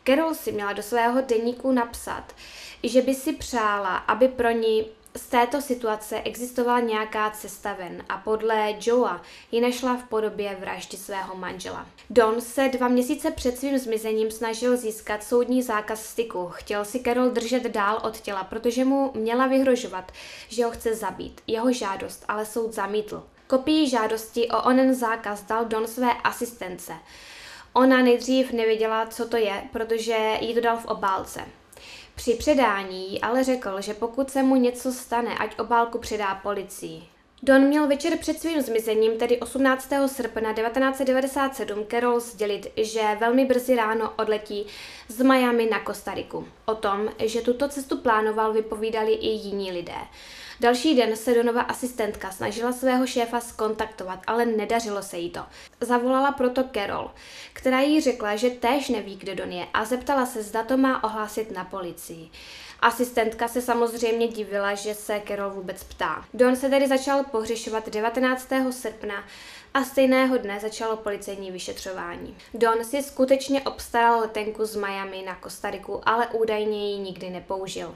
Carol 0.05 0.33
si 0.33 0.51
měla 0.51 0.73
do 0.73 0.83
svého 0.83 1.21
deníku 1.21 1.71
napsat, 1.71 2.35
že 2.83 3.01
by 3.01 3.15
si 3.15 3.33
přála, 3.33 3.97
aby 3.97 4.27
pro 4.27 4.51
ní 4.51 4.85
z 5.15 5.27
této 5.27 5.61
situace 5.61 6.21
existovala 6.21 6.79
nějaká 6.79 7.29
cesta 7.29 7.73
ven 7.73 8.03
a 8.09 8.17
podle 8.17 8.75
Joea 8.81 9.21
ji 9.51 9.61
našla 9.61 9.97
v 9.97 10.03
podobě 10.03 10.57
vraždy 10.59 10.97
svého 10.97 11.35
manžela. 11.35 11.85
Don 12.09 12.41
se 12.41 12.69
dva 12.69 12.87
měsíce 12.87 13.31
před 13.31 13.57
svým 13.57 13.77
zmizením 13.77 14.31
snažil 14.31 14.77
získat 14.77 15.23
soudní 15.23 15.63
zákaz 15.63 16.05
styku. 16.05 16.49
Chtěl 16.53 16.85
si 16.85 16.99
Carol 16.99 17.29
držet 17.29 17.63
dál 17.63 17.99
od 18.03 18.19
těla, 18.19 18.43
protože 18.43 18.85
mu 18.85 19.11
měla 19.15 19.47
vyhrožovat, 19.47 20.11
že 20.47 20.65
ho 20.65 20.71
chce 20.71 20.95
zabít. 20.95 21.41
Jeho 21.47 21.73
žádost 21.73 22.25
ale 22.27 22.45
soud 22.45 22.73
zamítl. 22.73 23.23
Kopii 23.47 23.89
žádosti 23.89 24.49
o 24.49 24.63
onen 24.63 24.95
zákaz 24.95 25.43
dal 25.43 25.65
Don 25.65 25.87
své 25.87 26.13
asistence. 26.23 26.93
Ona 27.73 28.01
nejdřív 28.01 28.51
nevěděla, 28.51 29.05
co 29.05 29.27
to 29.27 29.37
je, 29.37 29.63
protože 29.71 30.37
jí 30.39 30.53
to 30.53 30.61
dal 30.61 30.77
v 30.77 30.85
obálce. 30.85 31.41
Při 32.19 32.33
předání 32.35 33.21
ale 33.21 33.43
řekl, 33.43 33.81
že 33.81 33.93
pokud 33.93 34.29
se 34.29 34.43
mu 34.43 34.55
něco 34.55 34.93
stane, 34.93 35.37
ať 35.37 35.59
obálku 35.59 35.97
předá 35.97 36.35
policii. 36.35 37.03
Don 37.43 37.61
měl 37.61 37.87
večer 37.87 38.17
před 38.17 38.39
svým 38.39 38.61
zmizením, 38.61 39.17
tedy 39.17 39.39
18. 39.39 39.89
srpna 40.07 40.53
1997, 40.53 41.85
Carol 41.91 42.19
sdělit, 42.19 42.67
že 42.77 43.01
velmi 43.19 43.45
brzy 43.45 43.75
ráno 43.75 44.13
odletí 44.17 44.65
z 45.07 45.21
Miami 45.21 45.65
na 45.71 45.79
Kostariku. 45.79 46.47
O 46.65 46.75
tom, 46.75 47.09
že 47.19 47.41
tuto 47.41 47.67
cestu 47.67 47.97
plánoval, 47.97 48.53
vypovídali 48.53 49.13
i 49.13 49.27
jiní 49.27 49.71
lidé. 49.71 49.97
Další 50.59 50.95
den 50.95 51.15
se 51.15 51.33
Donova 51.33 51.61
asistentka 51.61 52.31
snažila 52.31 52.71
svého 52.71 53.07
šéfa 53.07 53.39
skontaktovat, 53.39 54.19
ale 54.27 54.45
nedařilo 54.45 55.03
se 55.03 55.17
jí 55.17 55.29
to. 55.29 55.41
Zavolala 55.81 56.31
proto 56.31 56.63
Carol, 56.73 57.11
která 57.53 57.81
jí 57.81 58.01
řekla, 58.01 58.35
že 58.35 58.49
též 58.49 58.89
neví, 58.89 59.15
kde 59.15 59.35
Don 59.35 59.51
je 59.51 59.67
a 59.73 59.85
zeptala 59.85 60.25
se, 60.25 60.43
zda 60.43 60.63
to 60.63 60.77
má 60.77 61.03
ohlásit 61.03 61.51
na 61.51 61.63
policii. 61.65 62.29
Asistentka 62.81 63.47
se 63.47 63.61
samozřejmě 63.61 64.27
divila, 64.27 64.75
že 64.75 64.93
se 64.95 65.21
Carol 65.27 65.49
vůbec 65.49 65.83
ptá. 65.83 66.25
Don 66.33 66.55
se 66.55 66.69
tedy 66.69 66.87
začal 66.87 67.23
pohřešovat 67.23 67.89
19. 67.89 68.49
srpna 68.71 69.23
a 69.73 69.83
stejného 69.83 70.37
dne 70.37 70.59
začalo 70.59 70.97
policejní 70.97 71.51
vyšetřování. 71.51 72.37
Don 72.53 72.83
si 72.83 73.03
skutečně 73.03 73.61
obstaral 73.61 74.19
letenku 74.19 74.65
z 74.65 74.75
Miami 74.75 75.23
na 75.25 75.35
Kostariku, 75.35 76.01
ale 76.03 76.27
údajně 76.27 76.91
ji 76.91 76.99
nikdy 76.99 77.29
nepoužil. 77.29 77.95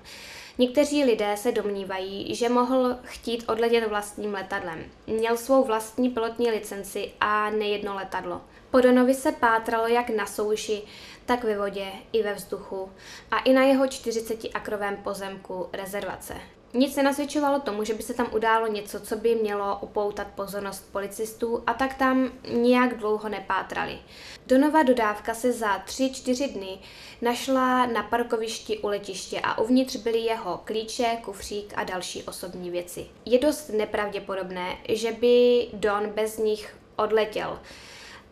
Někteří 0.58 1.04
lidé 1.04 1.38
se 1.38 1.52
domnívají, 1.52 2.36
že 2.36 2.50
mohl 2.50 2.98
chtít 3.04 3.44
odletět 3.48 3.90
vlastním 3.90 4.34
letadlem. 4.34 4.86
Měl 5.08 5.38
svou 5.38 5.64
vlastní 5.64 6.10
pilotní 6.10 6.52
licenci 6.52 7.12
a 7.20 7.50
nejedno 7.50 7.96
letadlo. 7.96 8.42
Po 8.74 8.82
Donovi 8.82 9.14
se 9.14 9.32
pátralo 9.32 9.88
jak 9.88 10.10
na 10.10 10.26
souši, 10.26 10.82
tak 11.26 11.44
ve 11.44 11.58
vodě 11.58 11.86
i 12.12 12.24
ve 12.24 12.34
vzduchu 12.34 12.92
a 13.32 13.40
i 13.40 13.54
na 13.54 13.64
jeho 13.64 13.86
40-akrovém 13.86 14.98
pozemku 14.98 15.68
rezervace. 15.74 16.34
Nic 16.74 16.96
nenasvědčovalo 16.96 17.60
tomu, 17.60 17.84
že 17.84 17.94
by 17.94 18.04
se 18.04 18.14
tam 18.14 18.28
událo 18.32 18.68
něco, 18.68 19.00
co 19.00 19.16
by 19.16 19.36
mělo 19.36 19.80
upoutat 19.82 20.28
pozornost 20.28 20.92
policistů 20.92 21.64
a 21.68 21.74
tak 21.74 21.94
tam 21.94 22.32
nijak 22.50 22.98
dlouho 22.98 23.30
nepátrali. 23.30 24.00
Donova 24.48 24.84
dodávka 24.84 25.34
se 25.34 25.52
za 25.52 25.78
3-4 25.78 26.54
dny 26.54 26.80
našla 27.22 27.86
na 27.86 28.04
parkovišti 28.04 28.78
u 28.78 28.88
letiště 28.88 29.40
a 29.44 29.58
uvnitř 29.58 29.96
byly 29.96 30.20
jeho 30.20 30.62
klíče, 30.66 31.18
kufřík 31.24 31.74
a 31.76 31.84
další 31.84 32.24
osobní 32.24 32.70
věci. 32.70 33.06
Je 33.26 33.40
dost 33.40 33.70
nepravděpodobné, 33.70 34.78
že 34.90 35.12
by 35.12 35.68
Don 35.74 36.10
bez 36.10 36.38
nich 36.38 36.76
odletěl. 36.96 37.60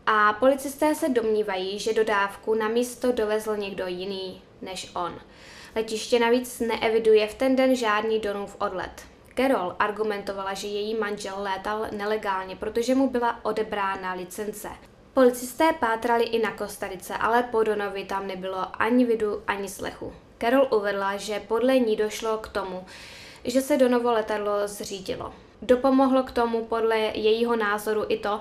A 0.05 0.33
policisté 0.33 0.95
se 0.95 1.09
domnívají, 1.09 1.79
že 1.79 1.93
dodávku 1.93 2.55
na 2.55 2.67
místo 2.67 3.11
dovezl 3.11 3.57
někdo 3.57 3.87
jiný 3.87 4.41
než 4.61 4.91
on. 4.95 5.19
Letiště 5.75 6.19
navíc 6.19 6.59
neeviduje 6.59 7.27
v 7.27 7.33
ten 7.33 7.55
den 7.55 7.75
žádný 7.75 8.19
Donův 8.19 8.55
odlet. 8.59 8.91
Carol 9.35 9.75
argumentovala, 9.79 10.53
že 10.53 10.67
její 10.67 10.95
manžel 10.95 11.35
létal 11.37 11.87
nelegálně, 11.91 12.55
protože 12.55 12.95
mu 12.95 13.09
byla 13.09 13.45
odebrána 13.45 14.13
licence. 14.13 14.69
Policisté 15.13 15.73
pátrali 15.79 16.23
i 16.23 16.41
na 16.41 16.51
Kostarice, 16.51 17.13
ale 17.13 17.43
po 17.43 17.63
Donovi 17.63 18.05
tam 18.05 18.27
nebylo 18.27 18.81
ani 18.81 19.05
vidu, 19.05 19.43
ani 19.47 19.69
slechu. 19.69 20.13
Carol 20.39 20.67
uvedla, 20.71 21.17
že 21.17 21.39
podle 21.39 21.79
ní 21.79 21.95
došlo 21.95 22.37
k 22.37 22.47
tomu, 22.47 22.85
že 23.43 23.61
se 23.61 23.77
Donovo 23.77 24.11
letadlo 24.11 24.67
zřídilo. 24.67 25.33
Dopomohlo 25.61 26.23
k 26.23 26.31
tomu 26.31 26.65
podle 26.65 26.97
jejího 26.97 27.55
názoru 27.55 28.05
i 28.07 28.17
to, 28.17 28.39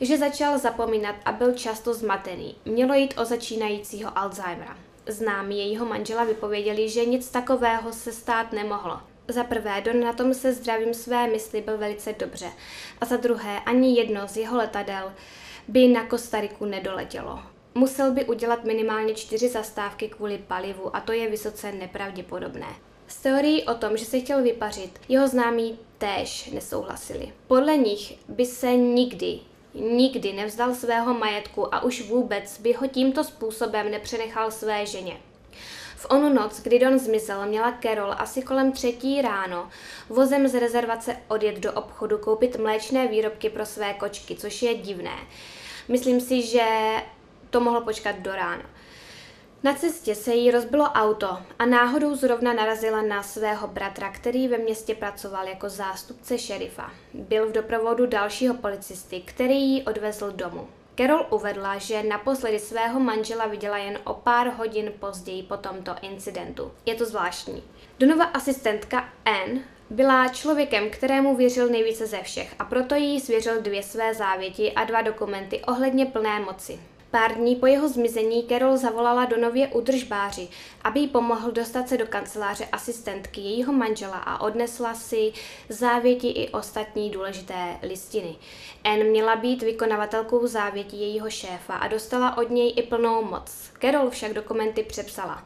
že 0.00 0.18
začal 0.18 0.58
zapomínat 0.58 1.16
a 1.24 1.32
byl 1.32 1.52
často 1.52 1.94
zmatený. 1.94 2.54
Mělo 2.64 2.94
jít 2.94 3.14
o 3.18 3.24
začínajícího 3.24 4.18
Alzheimera. 4.18 4.76
Známí 5.06 5.58
jejího 5.58 5.86
manžela 5.86 6.24
vypověděli, 6.24 6.88
že 6.88 7.04
nic 7.04 7.30
takového 7.30 7.92
se 7.92 8.12
stát 8.12 8.52
nemohlo. 8.52 9.00
Za 9.28 9.44
prvé, 9.44 9.80
Don 9.80 10.00
na 10.00 10.12
tom 10.12 10.34
se 10.34 10.52
zdravím 10.52 10.94
své 10.94 11.26
mysli 11.26 11.60
byl 11.60 11.78
velice 11.78 12.12
dobře. 12.18 12.46
A 13.00 13.04
za 13.04 13.16
druhé, 13.16 13.60
ani 13.60 13.98
jedno 13.98 14.28
z 14.28 14.36
jeho 14.36 14.56
letadel 14.56 15.12
by 15.68 15.88
na 15.88 16.06
Kostariku 16.06 16.64
nedoletělo. 16.64 17.38
Musel 17.74 18.12
by 18.12 18.24
udělat 18.24 18.64
minimálně 18.64 19.14
čtyři 19.14 19.48
zastávky 19.48 20.08
kvůli 20.08 20.38
palivu 20.38 20.96
a 20.96 21.00
to 21.00 21.12
je 21.12 21.30
vysoce 21.30 21.72
nepravděpodobné. 21.72 22.74
S 23.08 23.16
teorií 23.16 23.64
o 23.64 23.74
tom, 23.74 23.96
že 23.96 24.04
se 24.04 24.20
chtěl 24.20 24.42
vypařit, 24.42 25.00
jeho 25.08 25.28
známí 25.28 25.78
též 25.98 26.50
nesouhlasili. 26.50 27.32
Podle 27.46 27.76
nich 27.76 28.12
by 28.28 28.46
se 28.46 28.76
nikdy, 28.76 29.40
nikdy 29.80 30.32
nevzdal 30.32 30.74
svého 30.74 31.14
majetku 31.14 31.74
a 31.74 31.82
už 31.82 32.02
vůbec 32.08 32.60
by 32.60 32.72
ho 32.72 32.86
tímto 32.86 33.24
způsobem 33.24 33.90
nepřenechal 33.90 34.50
své 34.50 34.86
ženě. 34.86 35.16
V 35.96 36.06
onu 36.10 36.34
noc, 36.34 36.60
kdy 36.60 36.78
Don 36.78 36.98
zmizel, 36.98 37.46
měla 37.46 37.78
Carol 37.82 38.14
asi 38.18 38.42
kolem 38.42 38.72
třetí 38.72 39.22
ráno 39.22 39.68
vozem 40.08 40.48
z 40.48 40.60
rezervace 40.60 41.16
odjet 41.28 41.58
do 41.58 41.72
obchodu 41.72 42.18
koupit 42.18 42.58
mléčné 42.58 43.08
výrobky 43.08 43.50
pro 43.50 43.66
své 43.66 43.94
kočky, 43.94 44.36
což 44.36 44.62
je 44.62 44.74
divné. 44.74 45.16
Myslím 45.88 46.20
si, 46.20 46.42
že 46.42 46.64
to 47.50 47.60
mohlo 47.60 47.80
počkat 47.80 48.18
do 48.18 48.32
rána. 48.32 48.64
Na 49.66 49.74
cestě 49.74 50.14
se 50.14 50.34
jí 50.34 50.50
rozbilo 50.50 50.84
auto 50.84 51.38
a 51.58 51.66
náhodou 51.66 52.14
zrovna 52.14 52.52
narazila 52.52 53.02
na 53.02 53.22
svého 53.22 53.68
bratra, 53.68 54.10
který 54.12 54.48
ve 54.48 54.58
městě 54.58 54.94
pracoval 54.94 55.48
jako 55.48 55.68
zástupce 55.68 56.38
šerifa. 56.38 56.90
Byl 57.14 57.48
v 57.48 57.52
doprovodu 57.52 58.06
dalšího 58.06 58.54
policisty, 58.54 59.20
který 59.20 59.62
ji 59.62 59.82
odvezl 59.82 60.30
domů. 60.30 60.68
Carol 60.96 61.26
uvedla, 61.30 61.78
že 61.78 62.02
naposledy 62.02 62.58
svého 62.58 63.00
manžela 63.00 63.46
viděla 63.46 63.78
jen 63.78 63.98
o 64.04 64.14
pár 64.14 64.48
hodin 64.48 64.92
později 65.00 65.42
po 65.42 65.56
tomto 65.56 65.94
incidentu. 66.02 66.72
Je 66.86 66.94
to 66.94 67.04
zvláštní. 67.04 67.62
Donova 67.98 68.24
asistentka 68.24 69.08
Anne 69.24 69.60
byla 69.90 70.28
člověkem, 70.28 70.90
kterému 70.90 71.36
věřil 71.36 71.68
nejvíce 71.68 72.06
ze 72.06 72.22
všech 72.22 72.54
a 72.58 72.64
proto 72.64 72.94
jí 72.94 73.20
svěřil 73.20 73.62
dvě 73.62 73.82
své 73.82 74.14
závěti 74.14 74.72
a 74.72 74.84
dva 74.84 75.02
dokumenty 75.02 75.60
ohledně 75.60 76.06
plné 76.06 76.40
moci. 76.40 76.80
Pár 77.10 77.34
dní 77.34 77.56
po 77.56 77.66
jeho 77.66 77.88
zmizení 77.88 78.46
Carol 78.48 78.76
zavolala 78.76 79.24
do 79.24 79.36
nově 79.36 79.68
udržbáři, 79.68 80.48
aby 80.84 81.00
jí 81.00 81.08
pomohl 81.08 81.50
dostat 81.50 81.88
se 81.88 81.96
do 81.96 82.06
kanceláře 82.06 82.68
asistentky 82.72 83.40
jejího 83.40 83.72
manžela 83.72 84.16
a 84.16 84.40
odnesla 84.40 84.94
si 84.94 85.32
závěti 85.68 86.28
i 86.28 86.48
ostatní 86.48 87.10
důležité 87.10 87.76
listiny. 87.82 88.36
Anne 88.84 89.04
měla 89.04 89.36
být 89.36 89.62
vykonavatelkou 89.62 90.46
závěti 90.46 90.96
jejího 90.96 91.30
šéfa 91.30 91.74
a 91.74 91.88
dostala 91.88 92.38
od 92.38 92.50
něj 92.50 92.72
i 92.76 92.82
plnou 92.82 93.24
moc. 93.24 93.70
Carol 93.80 94.10
však 94.10 94.32
dokumenty 94.32 94.82
přepsala. 94.82 95.44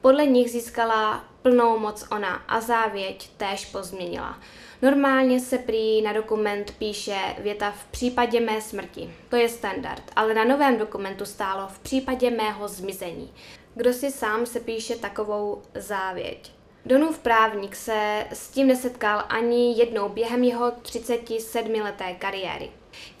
Podle 0.00 0.26
nich 0.26 0.50
získala 0.50 1.24
plnou 1.42 1.78
moc 1.78 2.04
ona 2.10 2.34
a 2.34 2.60
závěť 2.60 3.30
též 3.36 3.66
pozměnila. 3.66 4.38
Normálně 4.84 5.40
se 5.40 5.58
prý 5.58 6.02
na 6.02 6.12
dokument 6.12 6.74
píše 6.78 7.16
věta 7.38 7.70
v 7.70 7.84
případě 7.84 8.40
mé 8.40 8.60
smrti. 8.60 9.10
To 9.28 9.36
je 9.36 9.48
standard, 9.48 10.02
ale 10.16 10.34
na 10.34 10.44
novém 10.44 10.78
dokumentu 10.78 11.24
stálo 11.24 11.68
v 11.68 11.78
případě 11.78 12.30
mého 12.30 12.68
zmizení. 12.68 13.32
Kdo 13.74 13.92
si 13.92 14.10
sám 14.10 14.46
se 14.46 14.60
píše 14.60 14.96
takovou 14.96 15.62
závěť? 15.74 16.52
Donův 16.86 17.18
právník 17.18 17.76
se 17.76 18.26
s 18.32 18.48
tím 18.48 18.66
nesetkal 18.66 19.24
ani 19.28 19.78
jednou 19.78 20.08
během 20.08 20.44
jeho 20.44 20.70
37-leté 20.70 22.14
kariéry. 22.18 22.70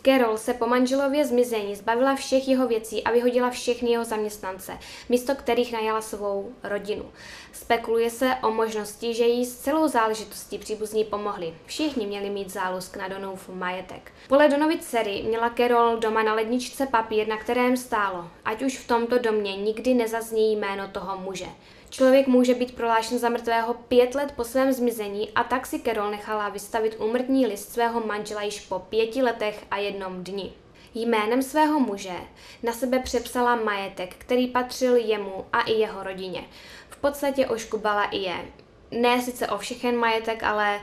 Carol 0.04 0.38
se 0.38 0.54
po 0.54 0.66
manželově 0.66 1.24
zmizení 1.24 1.74
zbavila 1.74 2.14
všech 2.14 2.48
jeho 2.48 2.68
věcí 2.68 3.04
a 3.04 3.10
vyhodila 3.10 3.50
všechny 3.50 3.90
jeho 3.90 4.04
zaměstnance, 4.04 4.78
místo 5.08 5.34
kterých 5.34 5.72
najala 5.72 6.00
svou 6.00 6.52
rodinu. 6.62 7.04
Spekuluje 7.52 8.10
se 8.10 8.30
o 8.42 8.50
možnosti, 8.50 9.14
že 9.14 9.24
jí 9.24 9.46
s 9.46 9.56
celou 9.56 9.88
záležitostí 9.88 10.58
příbuzní 10.58 11.04
pomohli. 11.04 11.54
Všichni 11.66 12.06
měli 12.06 12.30
mít 12.30 12.52
zálusk 12.52 12.96
na 12.96 13.08
Donův 13.08 13.48
majetek. 13.48 14.12
Podle 14.28 14.48
Donovy 14.48 14.78
dcery 14.78 15.22
měla 15.26 15.50
Carol 15.50 15.96
doma 15.96 16.22
na 16.22 16.34
ledničce 16.34 16.86
papír, 16.86 17.28
na 17.28 17.36
kterém 17.36 17.76
stálo, 17.76 18.30
ať 18.44 18.62
už 18.62 18.78
v 18.78 18.86
tomto 18.86 19.18
domě 19.18 19.56
nikdy 19.56 19.94
nezazní 19.94 20.56
jméno 20.56 20.88
toho 20.88 21.18
muže. 21.18 21.46
Člověk 21.94 22.26
může 22.26 22.54
být 22.54 22.74
prohlášen 22.74 23.18
za 23.18 23.28
mrtvého 23.28 23.74
pět 23.74 24.14
let 24.14 24.32
po 24.36 24.44
svém 24.44 24.72
zmizení 24.72 25.30
a 25.30 25.44
tak 25.44 25.66
si 25.66 25.80
Carol 25.80 26.10
nechala 26.10 26.48
vystavit 26.48 26.96
úmrtní 26.98 27.46
list 27.46 27.72
svého 27.72 28.06
manžela 28.06 28.42
již 28.42 28.60
po 28.60 28.78
pěti 28.78 29.22
letech 29.22 29.64
a 29.70 29.76
jednom 29.76 30.24
dni. 30.24 30.52
Jménem 30.94 31.42
svého 31.42 31.80
muže 31.80 32.16
na 32.62 32.72
sebe 32.72 32.98
přepsala 32.98 33.56
majetek, 33.56 34.14
který 34.18 34.46
patřil 34.46 34.96
jemu 34.96 35.46
a 35.52 35.60
i 35.60 35.72
jeho 35.72 36.02
rodině. 36.02 36.44
V 36.90 36.96
podstatě 36.96 37.46
oškubala 37.46 38.04
i 38.04 38.18
je. 38.18 38.44
Ne 38.90 39.22
sice 39.22 39.46
o 39.48 39.58
všechen 39.58 39.96
majetek, 39.96 40.42
ale 40.42 40.80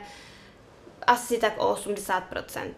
asi 1.06 1.38
tak 1.38 1.52
o 1.58 1.74
80%. 1.74 2.74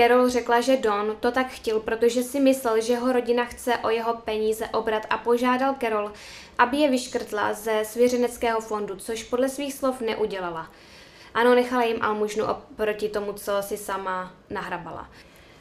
Carol 0.00 0.28
řekla, 0.28 0.60
že 0.60 0.76
Don 0.76 1.16
to 1.20 1.32
tak 1.32 1.46
chtěl, 1.46 1.80
protože 1.80 2.22
si 2.22 2.40
myslel, 2.40 2.80
že 2.80 2.92
jeho 2.92 3.12
rodina 3.12 3.44
chce 3.44 3.76
o 3.76 3.90
jeho 3.90 4.14
peníze 4.14 4.68
obrat 4.68 5.06
a 5.10 5.18
požádal 5.18 5.74
Carol, 5.80 6.12
aby 6.58 6.76
je 6.76 6.90
vyškrtla 6.90 7.52
ze 7.52 7.84
svěřeneckého 7.84 8.60
fondu, 8.60 8.96
což 8.96 9.22
podle 9.22 9.48
svých 9.48 9.74
slov 9.74 10.00
neudělala. 10.00 10.70
Ano, 11.34 11.54
nechala 11.54 11.82
jim 11.82 12.02
almužnu 12.02 12.44
oproti 12.44 13.08
tomu, 13.08 13.32
co 13.32 13.52
si 13.60 13.76
sama 13.76 14.32
nahrabala. 14.50 15.08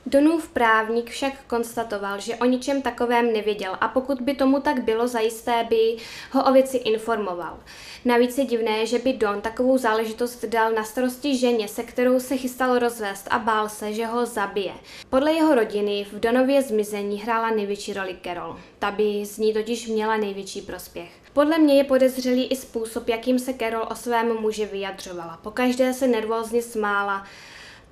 Donův 0.05 0.49
právník 0.49 1.09
však 1.09 1.33
konstatoval, 1.47 2.19
že 2.19 2.35
o 2.35 2.45
ničem 2.45 2.81
takovém 2.81 3.33
nevěděl 3.33 3.77
a 3.81 3.87
pokud 3.87 4.21
by 4.21 4.33
tomu 4.33 4.59
tak 4.59 4.83
bylo, 4.83 5.07
zajisté 5.07 5.65
by 5.69 5.95
ho 6.31 6.43
o 6.43 6.53
věci 6.53 6.77
informoval. 6.77 7.59
Navíc 8.05 8.37
je 8.37 8.45
divné, 8.45 8.85
že 8.85 8.99
by 8.99 9.13
Don 9.13 9.41
takovou 9.41 9.77
záležitost 9.77 10.45
dal 10.45 10.71
na 10.71 10.83
starosti 10.83 11.37
ženě, 11.37 11.67
se 11.67 11.83
kterou 11.83 12.19
se 12.19 12.37
chystal 12.37 12.79
rozvést 12.79 13.27
a 13.29 13.39
bál 13.39 13.69
se, 13.69 13.93
že 13.93 14.05
ho 14.05 14.25
zabije. 14.25 14.73
Podle 15.09 15.33
jeho 15.33 15.55
rodiny 15.55 16.05
v 16.11 16.19
Donově 16.19 16.61
zmizení 16.61 17.21
hrála 17.21 17.49
největší 17.49 17.93
roli 17.93 18.17
Carol. 18.23 18.59
Ta 18.79 18.91
by 18.91 19.25
z 19.25 19.37
ní 19.37 19.53
totiž 19.53 19.87
měla 19.87 20.17
největší 20.17 20.61
prospěch. 20.61 21.09
Podle 21.33 21.57
mě 21.57 21.77
je 21.77 21.83
podezřelý 21.83 22.47
i 22.47 22.55
způsob, 22.55 23.09
jakým 23.09 23.39
se 23.39 23.53
Carol 23.53 23.87
o 23.91 23.95
svém 23.95 24.41
muži 24.41 24.65
vyjadřovala. 24.65 25.39
Pokaždé 25.43 25.93
se 25.93 26.07
nervózně 26.07 26.61
smála, 26.61 27.25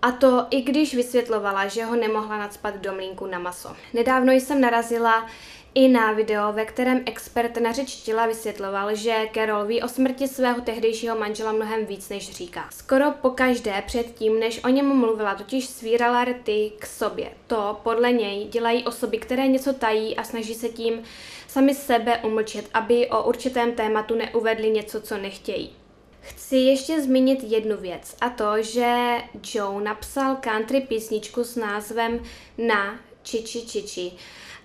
a 0.02 0.12
to 0.12 0.48
i 0.50 0.62
když 0.62 0.96
vysvětlovala, 0.96 1.68
že 1.68 1.86
ho 1.86 1.96
nemohla 1.96 2.38
nadspat 2.38 2.76
do 2.76 2.94
mlínku 2.94 3.26
na 3.26 3.40
maso. 3.40 3.76
Nedávno 3.94 4.34
jsem 4.34 4.62
narazila 4.62 5.28
i 5.78 5.88
na 5.88 6.12
video, 6.12 6.54
ve 6.54 6.66
kterém 6.66 7.04
expert 7.06 7.58
na 7.58 7.72
řeč 7.72 7.96
těla 7.96 8.26
vysvětloval, 8.26 8.96
že 8.96 9.30
Carol 9.34 9.66
ví 9.66 9.82
o 9.82 9.88
smrti 9.88 10.28
svého 10.28 10.62
tehdejšího 10.62 11.20
manžela 11.20 11.52
mnohem 11.52 11.86
víc, 11.86 12.10
než 12.10 12.32
říká. 12.32 12.70
Skoro 12.72 13.12
pokaždé 13.12 13.84
předtím, 13.86 14.40
než 14.40 14.64
o 14.64 14.68
něm 14.68 14.98
mluvila, 14.98 15.36
totiž 15.36 15.66
svírala 15.66 16.26
rty 16.26 16.72
k 16.80 16.86
sobě. 16.86 17.32
To 17.48 17.80
podle 17.84 18.12
něj 18.12 18.46
dělají 18.46 18.86
osoby, 18.86 19.18
které 19.18 19.48
něco 19.48 19.74
tají 19.74 20.18
a 20.18 20.24
snaží 20.24 20.54
se 20.54 20.70
tím 20.70 21.04
sami 21.48 21.76
sebe 21.76 22.18
umlčet, 22.18 22.70
aby 22.74 23.08
o 23.08 23.24
určitém 23.24 23.72
tématu 23.72 24.16
neuvedli 24.16 24.70
něco, 24.70 25.02
co 25.02 25.18
nechtějí. 25.18 25.76
Chci 26.30 26.58
ještě 26.58 27.02
zmínit 27.02 27.44
jednu 27.44 27.78
věc 27.78 28.16
a 28.22 28.30
to, 28.30 28.62
že 28.64 29.18
Joe 29.54 29.84
napsal 29.84 30.36
country 30.36 30.82
písničku 30.82 31.44
s 31.44 31.56
názvem 31.56 32.24
Na 32.58 33.00
Čiči 33.24 33.62
Čiči 33.62 34.12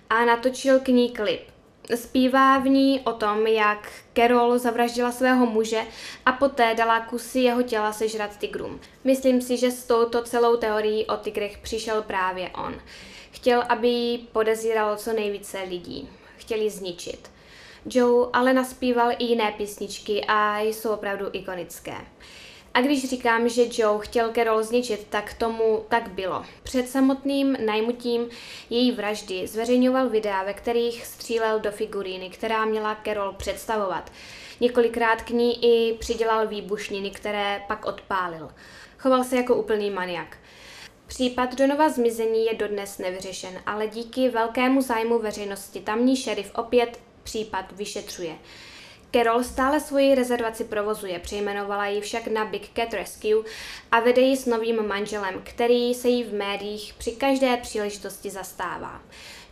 a 0.09 0.25
natočil 0.25 0.79
k 0.79 0.87
ní 0.87 1.09
klip. 1.11 1.41
Zpívá 1.95 2.57
v 2.57 2.67
ní 2.67 3.01
o 3.03 3.11
tom, 3.11 3.47
jak 3.47 3.91
Carol 4.15 4.57
zavraždila 4.59 5.11
svého 5.11 5.45
muže 5.45 5.81
a 6.25 6.31
poté 6.31 6.75
dala 6.75 6.99
kusy 6.99 7.39
jeho 7.39 7.61
těla 7.63 7.93
sežrat 7.93 8.37
tigrům. 8.37 8.79
Myslím 9.03 9.41
si, 9.41 9.57
že 9.57 9.71
s 9.71 9.83
touto 9.83 10.23
celou 10.23 10.57
teorií 10.57 11.05
o 11.05 11.17
tigrech 11.17 11.57
přišel 11.57 12.01
právě 12.01 12.49
on. 12.49 12.75
Chtěl, 13.31 13.63
aby 13.69 14.19
podezíralo 14.31 14.95
co 14.95 15.13
nejvíce 15.13 15.63
lidí. 15.63 16.09
Chtěli 16.37 16.69
zničit. 16.69 17.32
Joe 17.85 18.29
ale 18.33 18.53
naspíval 18.53 19.11
i 19.11 19.23
jiné 19.23 19.51
písničky 19.57 20.25
a 20.27 20.59
jsou 20.59 20.89
opravdu 20.89 21.25
ikonické. 21.31 21.95
A 22.73 22.81
když 22.81 23.09
říkám, 23.09 23.49
že 23.49 23.81
Joe 23.81 23.99
chtěl 24.05 24.31
Carol 24.31 24.63
zničit, 24.63 25.07
tak 25.09 25.33
tomu 25.33 25.85
tak 25.89 26.07
bylo. 26.07 26.45
Před 26.63 26.89
samotným 26.89 27.57
najmutím 27.65 28.29
její 28.69 28.91
vraždy 28.91 29.47
zveřejňoval 29.47 30.09
videa, 30.09 30.43
ve 30.43 30.53
kterých 30.53 31.05
střílel 31.05 31.59
do 31.59 31.71
figuríny, 31.71 32.29
která 32.29 32.65
měla 32.65 32.97
Carol 33.05 33.33
představovat. 33.33 34.11
Několikrát 34.59 35.21
k 35.21 35.29
ní 35.29 35.65
i 35.65 35.97
přidělal 35.97 36.47
výbušniny, 36.47 37.11
které 37.11 37.61
pak 37.67 37.85
odpálil. 37.85 38.49
Choval 38.97 39.23
se 39.23 39.35
jako 39.35 39.55
úplný 39.55 39.91
maniak. 39.91 40.37
Případ 41.07 41.55
Donova 41.55 41.89
zmizení 41.89 42.45
je 42.45 42.53
dodnes 42.53 42.97
nevyřešen, 42.97 43.61
ale 43.65 43.87
díky 43.87 44.29
velkému 44.29 44.81
zájmu 44.81 45.19
veřejnosti 45.19 45.79
tamní 45.79 46.17
šerif 46.17 46.51
opět 46.55 46.99
případ 47.23 47.71
vyšetřuje. 47.71 48.35
Carol 49.15 49.43
stále 49.43 49.79
svoji 49.79 50.15
rezervaci 50.15 50.63
provozuje, 50.63 51.19
přejmenovala 51.19 51.87
ji 51.87 52.01
však 52.01 52.27
na 52.27 52.45
Big 52.45 52.69
Cat 52.75 52.93
Rescue 52.93 53.43
a 53.91 53.99
vede 53.99 54.21
ji 54.21 54.37
s 54.37 54.45
novým 54.45 54.87
manželem, 54.87 55.41
který 55.43 55.93
se 55.93 56.07
jí 56.07 56.23
v 56.23 56.33
médiích 56.33 56.93
při 56.97 57.11
každé 57.11 57.57
příležitosti 57.57 58.29
zastává. 58.29 59.01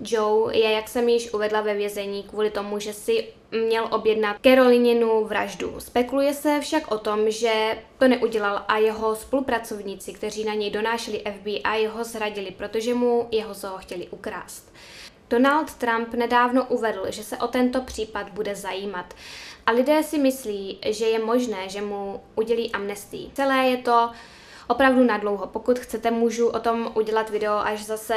Joe 0.04 0.58
je, 0.58 0.72
jak 0.72 0.90
jsem 0.90 1.10
již 1.10 1.34
uvedla 1.34 1.62
ve 1.62 1.74
vězení, 1.74 2.24
kvůli 2.24 2.52
tomu, 2.52 2.80
že 2.80 2.94
si 2.94 3.28
měl 3.52 3.88
objednat 3.92 4.38
Carolininu 4.44 5.26
vraždu. 5.26 5.80
Spekuluje 5.80 6.34
se 6.34 6.60
však 6.62 6.92
o 6.92 6.98
tom, 6.98 7.32
že 7.32 7.78
to 8.00 8.08
neudělal 8.08 8.66
a 8.68 8.78
jeho 8.78 9.16
spolupracovníci, 9.16 10.14
kteří 10.14 10.44
na 10.44 10.54
něj 10.54 10.72
donášeli 10.72 11.24
FBI, 11.40 11.86
ho 11.88 12.04
zradili, 12.04 12.52
protože 12.52 12.94
mu 12.94 13.28
jeho 13.32 13.54
zoo 13.54 13.78
chtěli 13.78 14.08
ukrást. 14.08 14.74
Donald 15.32 15.74
Trump 15.76 16.14
nedávno 16.14 16.66
uvedl, 16.66 17.06
že 17.10 17.24
se 17.24 17.38
o 17.38 17.48
tento 17.48 17.82
případ 17.82 18.30
bude 18.30 18.56
zajímat 18.56 19.14
a 19.66 19.72
lidé 19.72 20.04
si 20.04 20.18
myslí, 20.18 20.80
že 20.86 21.06
je 21.06 21.20
možné, 21.20 21.70
že 21.70 21.82
mu 21.82 22.22
udělí 22.36 22.72
amnestii. 22.72 23.32
Celé 23.34 23.58
je 23.58 23.78
to 23.78 24.12
opravdu 24.72 25.04
nadlouho. 25.04 25.48
Pokud 25.48 25.80
chcete, 25.80 26.12
můžu 26.12 26.48
o 26.48 26.60
tom 26.60 26.92
udělat 26.96 27.30
video, 27.30 27.54
až 27.54 27.86
zase 27.86 28.16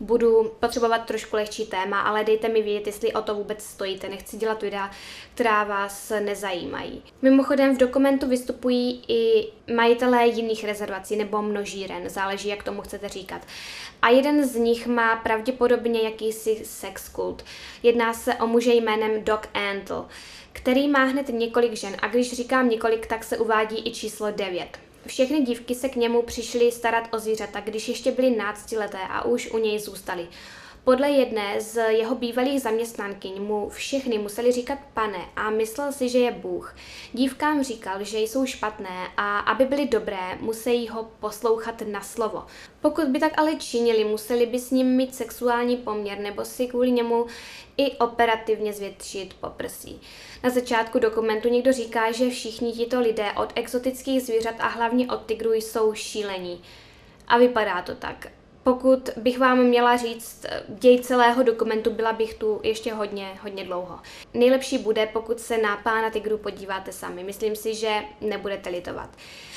budu 0.00 0.52
potřebovat 0.60 0.98
trošku 0.98 1.36
lehčí 1.36 1.66
téma, 1.66 2.00
ale 2.00 2.24
dejte 2.24 2.48
mi 2.48 2.62
vědět, 2.62 2.86
jestli 2.86 3.12
o 3.12 3.22
to 3.22 3.34
vůbec 3.34 3.62
stojíte. 3.62 4.08
Nechci 4.08 4.36
dělat 4.36 4.62
videa, 4.62 4.90
která 5.34 5.64
vás 5.64 6.12
nezajímají. 6.20 7.02
Mimochodem 7.22 7.74
v 7.74 7.78
dokumentu 7.78 8.28
vystupují 8.28 9.02
i 9.08 9.52
majitelé 9.74 10.26
jiných 10.26 10.64
rezervací 10.64 11.16
nebo 11.16 11.42
množíren, 11.42 12.08
záleží, 12.08 12.48
jak 12.48 12.62
tomu 12.62 12.82
chcete 12.82 13.08
říkat. 13.08 13.42
A 14.02 14.08
jeden 14.08 14.48
z 14.48 14.56
nich 14.56 14.86
má 14.86 15.16
pravděpodobně 15.16 16.00
jakýsi 16.02 16.60
sex 16.64 17.08
kult. 17.08 17.44
Jedná 17.82 18.12
se 18.12 18.34
o 18.34 18.46
muže 18.46 18.74
jménem 18.74 19.24
Doc 19.24 19.40
Antle, 19.54 20.04
který 20.52 20.88
má 20.88 21.04
hned 21.04 21.28
několik 21.28 21.72
žen 21.72 21.96
a 22.02 22.08
když 22.08 22.32
říkám 22.32 22.68
několik, 22.68 23.06
tak 23.06 23.24
se 23.24 23.38
uvádí 23.38 23.88
i 23.88 23.94
číslo 23.94 24.30
9. 24.30 24.89
Všechny 25.06 25.40
dívky 25.40 25.74
se 25.74 25.88
k 25.88 25.96
němu 25.96 26.22
přišly 26.22 26.72
starat 26.72 27.08
o 27.12 27.18
zvířata, 27.18 27.60
když 27.60 27.88
ještě 27.88 28.12
byly 28.12 28.30
náctileté 28.30 28.98
a 29.08 29.24
už 29.24 29.50
u 29.50 29.58
něj 29.58 29.78
zůstaly. 29.78 30.28
Podle 30.84 31.10
jedné 31.10 31.60
z 31.60 31.90
jeho 31.90 32.14
bývalých 32.14 32.60
zaměstnankyň 32.60 33.42
mu 33.42 33.68
všechny 33.68 34.18
museli 34.18 34.52
říkat 34.52 34.78
pane 34.94 35.18
a 35.36 35.50
myslel 35.50 35.92
si, 35.92 36.08
že 36.08 36.18
je 36.18 36.30
Bůh. 36.30 36.76
Dívkám 37.12 37.62
říkal, 37.62 38.04
že 38.04 38.18
jsou 38.18 38.46
špatné 38.46 39.08
a 39.16 39.38
aby 39.38 39.64
byly 39.64 39.86
dobré, 39.86 40.38
musí 40.40 40.88
ho 40.88 41.10
poslouchat 41.20 41.82
na 41.86 42.00
slovo. 42.00 42.46
Pokud 42.80 43.08
by 43.08 43.18
tak 43.18 43.38
ale 43.38 43.54
činili, 43.54 44.04
museli 44.04 44.46
by 44.46 44.58
s 44.58 44.70
ním 44.70 44.86
mít 44.86 45.14
sexuální 45.14 45.76
poměr 45.76 46.18
nebo 46.18 46.44
si 46.44 46.66
kvůli 46.66 46.90
němu 46.90 47.26
i 47.76 47.90
operativně 47.92 48.72
zvětšit 48.72 49.34
poprsí. 49.34 50.00
Na 50.42 50.50
začátku 50.50 50.98
dokumentu 50.98 51.48
někdo 51.48 51.72
říká, 51.72 52.12
že 52.12 52.30
všichni 52.30 52.72
tito 52.72 53.00
lidé 53.00 53.32
od 53.32 53.52
exotických 53.54 54.22
zvířat 54.22 54.54
a 54.58 54.68
hlavně 54.68 55.06
od 55.08 55.26
tigrů 55.26 55.52
jsou 55.52 55.94
šílení. 55.94 56.62
A 57.28 57.38
vypadá 57.38 57.82
to 57.82 57.94
tak. 57.94 58.39
Pokud 58.64 59.10
bych 59.16 59.38
vám 59.38 59.58
měla 59.58 59.96
říct 59.96 60.46
děj 60.68 61.00
celého 61.00 61.42
dokumentu, 61.42 61.90
byla 61.90 62.12
bych 62.12 62.34
tu 62.34 62.60
ještě 62.62 62.92
hodně, 62.92 63.38
hodně 63.42 63.64
dlouho. 63.64 63.98
Nejlepší 64.34 64.78
bude, 64.78 65.06
pokud 65.06 65.40
se 65.40 65.58
na 65.58 65.76
pána 65.76 66.10
Tigru 66.10 66.38
podíváte 66.38 66.92
sami. 66.92 67.24
Myslím 67.24 67.56
si, 67.56 67.74
že 67.74 68.02
nebudete 68.20 68.70
litovat. 68.70 69.10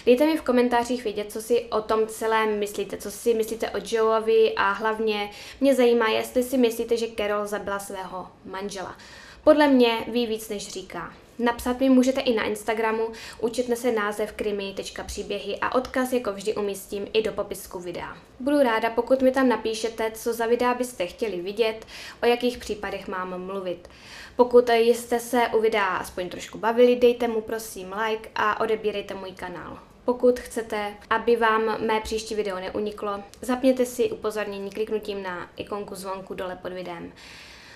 Dejte 0.06 0.26
mi 0.26 0.38
v 0.38 0.41
komentářích 0.41 1.04
vědět, 1.04 1.32
co 1.32 1.41
si 1.41 1.62
o 1.64 1.82
tom 1.82 2.08
celém 2.08 2.60
myslíte, 2.60 2.97
co 2.97 3.12
si 3.12 3.34
myslíte 3.34 3.70
o 3.70 3.78
Joeovi 3.86 4.54
a 4.56 4.72
hlavně 4.72 5.30
mě 5.62 5.76
zajímá, 5.76 6.10
jestli 6.10 6.43
si 6.43 6.58
myslíte, 6.58 6.97
že 6.97 7.08
Carol 7.18 7.47
zabila 7.47 7.80
svého 7.80 8.28
manžela. 8.45 8.95
Podle 9.43 9.68
mě 9.68 9.97
ví 10.08 10.28
víc, 10.28 10.49
než 10.49 10.68
říká. 10.68 11.14
Napsat 11.39 11.79
mi 11.79 11.89
můžete 11.89 12.21
i 12.21 12.36
na 12.36 12.43
Instagramu, 12.43 13.07
učetne 13.39 13.75
se 13.75 13.91
název 13.91 14.31
krimi.příběhy 14.31 15.57
a 15.61 15.75
odkaz 15.75 16.13
jako 16.13 16.34
vždy 16.34 16.55
umístím 16.55 17.07
i 17.13 17.21
do 17.21 17.31
popisku 17.31 17.79
videa. 17.79 18.17
Budu 18.39 18.63
ráda, 18.63 18.89
pokud 18.89 19.21
mi 19.21 19.31
tam 19.31 19.49
napíšete, 19.49 20.11
co 20.11 20.34
za 20.34 20.45
videa 20.45 20.73
byste 20.73 21.07
chtěli 21.07 21.41
vidět, 21.41 21.86
o 22.23 22.25
jakých 22.25 22.57
případech 22.57 23.07
mám 23.07 23.45
mluvit. 23.45 23.89
Pokud 24.36 24.69
jste 24.69 25.19
se 25.19 25.41
u 25.47 25.61
videa 25.61 25.86
aspoň 25.86 26.29
trošku 26.29 26.57
bavili, 26.57 26.95
dejte 26.95 27.27
mu 27.27 27.41
prosím 27.41 27.95
like 28.07 28.29
a 28.36 28.59
odebírejte 28.59 29.13
můj 29.13 29.31
kanál. 29.31 29.79
Pokud 30.05 30.39
chcete, 30.39 30.93
aby 31.09 31.36
vám 31.36 31.86
mé 31.88 32.01
příští 32.01 32.36
video 32.36 32.59
neuniklo, 32.59 33.23
zapněte 33.41 33.86
si 33.86 34.11
upozornění 34.11 34.69
kliknutím 34.69 35.23
na 35.23 35.49
ikonku 35.55 35.95
zvonku 35.95 36.34
dole 36.34 36.59
pod 36.61 36.73
videem. 36.73 37.13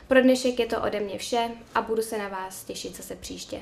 Pro 0.08 0.22
dnešek 0.22 0.60
je 0.60 0.66
to 0.66 0.82
ode 0.82 1.00
mě 1.00 1.18
vše 1.18 1.52
a 1.76 1.82
budu 1.82 2.02
se 2.02 2.18
na 2.18 2.28
vás 2.28 2.64
těšit 2.64 2.98
zase 2.98 3.16
příště. 3.16 3.62